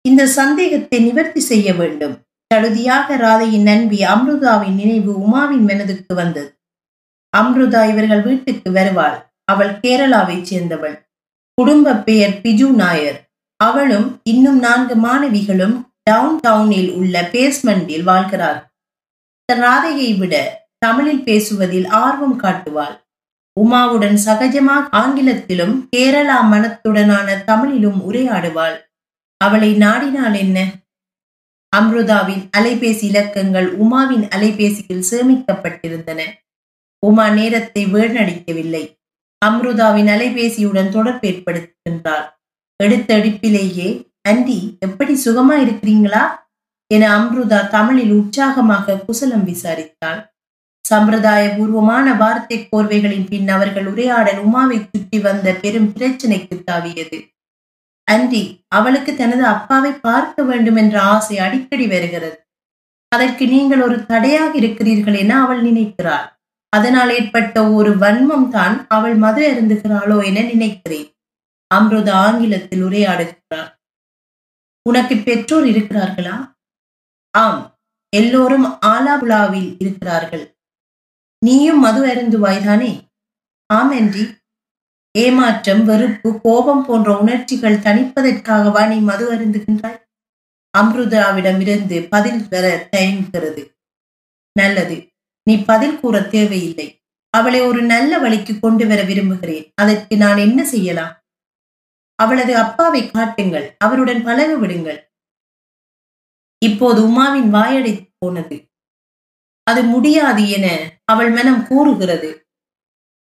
இந்த 0.00 0.26
சந்தேகத்தை 0.26 0.98
நிவர்த்தி 0.98 1.40
செய்ய 1.40 1.74
வேண்டும். 1.74 2.22
தழுதியாக 2.54 3.16
ராதையின் 3.16 3.62
நண்பி 3.62 3.98
அம்ருதாவின் 4.02 4.74
நினைவு 4.74 5.12
உமாவின் 5.12 5.64
மனதுக்கு 5.64 6.14
வந்தது. 6.14 6.58
அம்ருதா 7.36 7.90
இவர்கள் 7.90 8.22
வீட்டுக்கு 8.22 8.72
வருவாள். 8.72 9.32
அவள் 9.44 9.72
கேரளாவைச் 9.82 10.42
சேர்ந்தவள். 10.42 11.07
குடும்ப 11.60 11.94
பெயர் 11.94 12.30
பிஜு 12.30 12.70
நாயர். 12.70 13.30
அவளும் 13.56 14.20
இன்னும் 14.22 14.58
நான்கு 14.58 14.94
மாணவிகளும் 14.94 15.86
டவுன் 16.02 16.40
டவுனில் 16.48 16.90
உள்ள 16.92 17.22
பேஸ்மெண்டில் 17.22 18.04
வாழ்கிறார். 18.04 18.60
ராதையை 19.52 20.18
விட 20.18 20.64
தமிழில் 20.78 21.24
பேசுவதில் 21.24 21.86
ஆர்வம் 21.86 22.36
காட்டுவாள். 22.36 23.06
உமாவுடன் 23.60 24.18
சகஜமாக 24.26 24.88
ஆங்கிலத்திலும் 24.90 25.88
கேரளா 25.96 26.38
மனத்துடனான 26.52 27.44
தமிழிலும் 27.44 28.12
உரையாடுவாள். 28.12 28.76
அவளை 29.36 29.74
நாடினால் 29.74 30.36
என்ன? 30.36 30.58
அம்ருதாவின் 31.76 32.44
அலைபேசி 32.56 33.02
இலக்கங்கள் 33.02 33.78
உமாவின் 33.78 34.28
அலைபேசியில் 34.36 35.08
சேமிக்கப்பட்டிருந்தன. 35.10 36.20
உமா 37.06 37.28
நேரத்தை 37.28 37.86
வீணடிக்கவில்லை. 37.86 38.97
அம்ருதாவின் 39.42 40.08
அலைபேசியுடன் 40.14 40.88
தொடர்பு 40.88 41.26
ஏற்படுத்துகின்றாள் 41.28 42.26
எடுத்தடிப்பிலேயே 42.80 43.88
எடுப்பிலேயே 44.30 44.58
எப்படி 44.78 45.14
சுகமா 45.24 45.54
இருக்கிறீங்களா? 45.64 46.24
என 46.90 47.04
அம்ருதா 47.18 47.68
தமிழில் 47.68 48.12
உற்சாகமாக 48.12 48.96
குசலம் 49.06 49.44
விசாரித்தாள். 49.44 50.20
சம்பிரதாய 50.84 51.42
பூர்வமான 51.56 52.14
வார்த்தை 52.14 52.68
கோர்வைகளின் 52.70 53.26
பின் 53.28 53.48
அவர்கள் 53.48 53.86
உரையாடல் 53.86 54.38
உமாவை 54.38 54.78
சுற்றி 54.82 55.18
வந்த 55.18 55.52
பெரும் 55.52 55.90
பிரச்சனைக்கு 55.96 56.56
தாவியது. 56.70 57.18
அன்றி 58.04 58.42
அவளுக்கு 58.68 59.14
தனது 59.14 59.44
அப்பாவை 59.44 59.92
பார்க்க 59.92 60.42
வேண்டும் 60.42 60.76
என்ற 60.76 61.00
ஆசை 61.14 61.38
அடிக்கடி 61.38 61.86
வருகிறது. 61.86 62.36
அதற்கு 63.12 63.44
நீங்கள் 63.46 63.80
ஒரு 63.80 64.06
தடையாக 64.06 64.52
இருக்கிறீர்கள் 64.58 65.14
என 65.14 65.32
அவள் 65.42 65.62
நினைக்கிறாள். 65.62 66.26
அதனால் 66.76 67.10
ஏற்பட்ட 67.10 67.70
ஒரு 67.72 67.90
வன்மம் 67.96 68.48
தான் 68.48 68.86
அவள் 68.88 69.14
மது 69.14 69.42
அருந்துகிறாளோ 69.52 70.24
என 70.24 70.40
நினைக்கிறேன். 70.42 71.08
அம்ருதா 71.74 72.10
ஆங்கிலத்தில் 72.10 72.82
உரையாடுகிறார். 72.82 73.70
உனக்கு 74.82 75.16
பெற்றோர் 75.16 75.64
இருக்கிறார்களா? 75.64 76.36
ஆம் 77.30 77.78
எல்லோரும் 78.16 78.66
ஆலாபுலாவில் 78.86 79.76
இருக்கிறார்கள். 79.78 80.58
நீயும் 81.46 81.78
மது 81.78 82.06
அருந்துவாய்தானே? 82.06 82.92
ஆம் 83.66 83.92
என்றி 83.92 84.24
ஏமாற்றம் 85.18 85.84
வெறுப்பு 85.84 86.40
கோபம் 86.40 86.84
போன்ற 86.84 87.18
உணர்ச்சிகள் 87.18 87.76
தணிப்பதற்காகவா 87.76 88.88
நீ 88.88 88.98
மது 89.00 89.24
அருந்துகின்றாய்? 89.34 90.00
அம்ருதாவிடமிருந்து 90.78 92.06
பதில் 92.10 92.48
பெற 92.48 92.88
தயங்குகிறது. 92.90 93.62
நல்லது. 94.52 94.96
நீ 95.48 95.64
பதில் 95.64 96.00
கூற 96.00 96.22
தேவையில்லை. 96.22 97.04
அவளை 97.30 97.60
ஒரு 97.60 97.82
நல்ல 97.82 98.18
வழிக்கு 98.18 98.60
கொண்டு 98.60 98.86
வர 98.86 99.02
விரும்புகிறேன். 99.02 99.72
அதற்கு 99.74 100.16
நான் 100.16 100.36
என்ன 100.36 100.64
செய்யலாம்? 100.64 101.22
அவளது 102.14 102.56
அப்பாவை 102.56 103.10
காட்டுங்கள். 103.10 103.76
அவருடன் 103.78 104.22
பழக 104.22 104.56
விடுங்கள். 104.56 105.12
இப்போது 106.58 107.08
உமாவின் 107.08 107.54
வாயடைத்து 107.54 108.14
போனது. 108.18 108.70
அது 109.62 109.82
முடியாது 109.82 110.48
என 110.48 110.92
அவள் 111.04 111.30
மனம் 111.30 111.66
கூறுகிறது. 111.66 112.48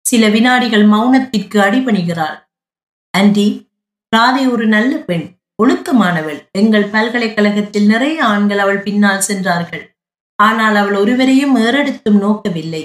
சில 0.01 0.29
வினாடிகள் 0.29 0.85
மௌனத்திற்கு 0.85 1.59
அடிபணிகிறாள். 1.59 2.47
ஆண்டி 3.17 3.71
ராதை 4.15 4.51
ஒரு 4.51 4.67
நல்ல 4.67 4.97
பெண் 4.97 5.37
ஒழுக்கமானவள். 5.63 6.51
எங்கள் 6.51 6.89
பல்கலைக்கழகத்தில் 6.89 7.85
நிறைய 7.85 8.25
ஆண்கள் 8.25 8.57
அவள் 8.57 8.81
பின்னால் 8.81 9.21
சென்றார்கள். 9.21 9.94
ஆனால் 10.35 10.75
அவள் 10.75 10.93
ஒருவரையும் 10.93 11.55
ஏறெடுத்தும் 11.55 12.19
நோக்கவில்லை. 12.21 12.83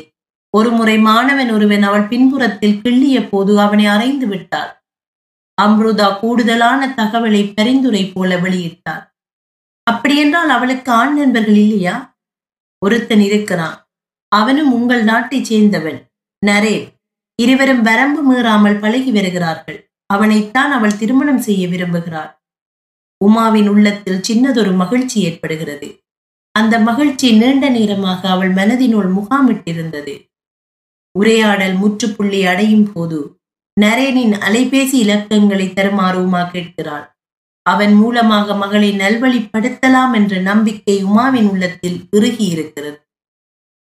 ஒருமுறை 0.56 0.98
மாணவன் 0.98 1.50
ஒருவன் 1.52 1.82
அவள் 1.82 2.06
பின்புறத்தில் 2.06 2.80
கிள்ளிய 2.84 3.28
போது 3.28 3.60
அவனை 3.60 3.86
அறைந்து 3.86 4.26
விட்டாள். 4.26 4.72
அம்ருதா 5.62 6.18
கூடுதலான 6.18 6.88
தகவலை 6.96 7.52
பரிந்துரை 7.54 8.04
போல 8.06 8.36
வெளியிட்டார் 8.36 9.04
அப்படியென்றால் 9.86 10.48
அவளுக்கு 10.48 10.92
ஆண் 10.92 11.14
நண்பர்கள் 11.14 11.54
இல்லையா? 11.54 12.18
ஒருத்தன் 12.86 13.20
இருக்கிறான். 13.20 13.88
அவனும் 14.28 14.72
உங்கள் 14.72 15.04
நாட்டைச் 15.04 15.52
சேர்ந்தவன். 15.52 16.00
நரே 16.46 16.76
இருவரும் 17.42 17.82
வரம்பு 17.82 18.20
மீறாமல் 18.30 18.78
பழகி 18.78 19.10
வருகிறார்கள். 19.10 19.78
அவனைத்தான் 20.14 20.70
அவள் 20.70 20.96
திருமணம் 20.96 21.38
செய்ய 21.38 21.66
விரும்புகிறாள். 21.66 22.30
உமாவின் 23.24 23.68
உள்ளத்தில் 23.68 24.20
சின்னதொரு 24.28 24.72
மகிழ்ச்சி 24.74 25.20
ஏற்படுகிறது. 25.20 25.88
அந்த 26.54 26.74
மகிழ்ச்சி 26.78 27.28
நீண்ட 27.32 27.64
நேரமாக 27.70 28.20
அவள் 28.28 28.52
மனதினுள் 28.52 29.10
முகாமிட்டிருந்தது. 29.18 30.14
உரையாடல் 31.14 31.76
முற்றுப்புள்ளி 31.82 32.40
அடையும் 32.44 32.88
போது 32.92 33.18
நரேனின் 33.76 34.34
அலைபேசி 34.46 34.96
இலக்கங்களை 35.04 35.66
தருமாறுமா 35.72 36.42
கேட்கிறாள். 36.50 37.06
அவன் 37.66 37.94
மூலமாக 37.94 38.54
மகளை 38.54 38.90
நல்வழிப்படுத்தலாம் 38.92 40.12
என்ற 40.12 40.34
நம்பிக்கை 40.40 40.96
உமாவின் 41.04 41.48
உள்ளத்தில் 41.50 41.98
இறுகி 42.10 42.46
இருக்கிறது 42.46 42.98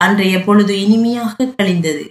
அன்றைய 0.01 0.35
பொழுது 0.43 0.73
இனிமையாக 0.81 1.47
கழிந்தது. 1.57 2.03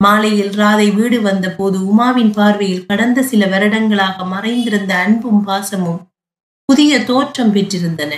மாலையில் 0.00 0.52
ராதை 0.60 0.88
வீடு 0.94 1.18
வந்த 1.20 1.46
போது 1.50 1.78
உமாவின் 1.90 2.32
பார்வையில் 2.32 2.86
கடந்த 2.86 3.18
சில 3.22 3.46
வருடங்களாக 3.46 4.24
மறைந்திருந்த 4.24 4.92
அன்பும் 4.94 5.42
பாசமும் 5.44 6.00
புதிய 6.68 6.92
தோற்றம் 7.04 7.52
பெற்றிருந்தன. 7.54 8.12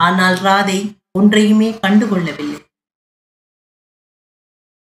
ஆனால் 0.00 0.38
ராதை 0.46 0.78
ஒன்றையுமே 1.18 1.70
கண்டுகொள்ளவில்லை. 1.70 2.71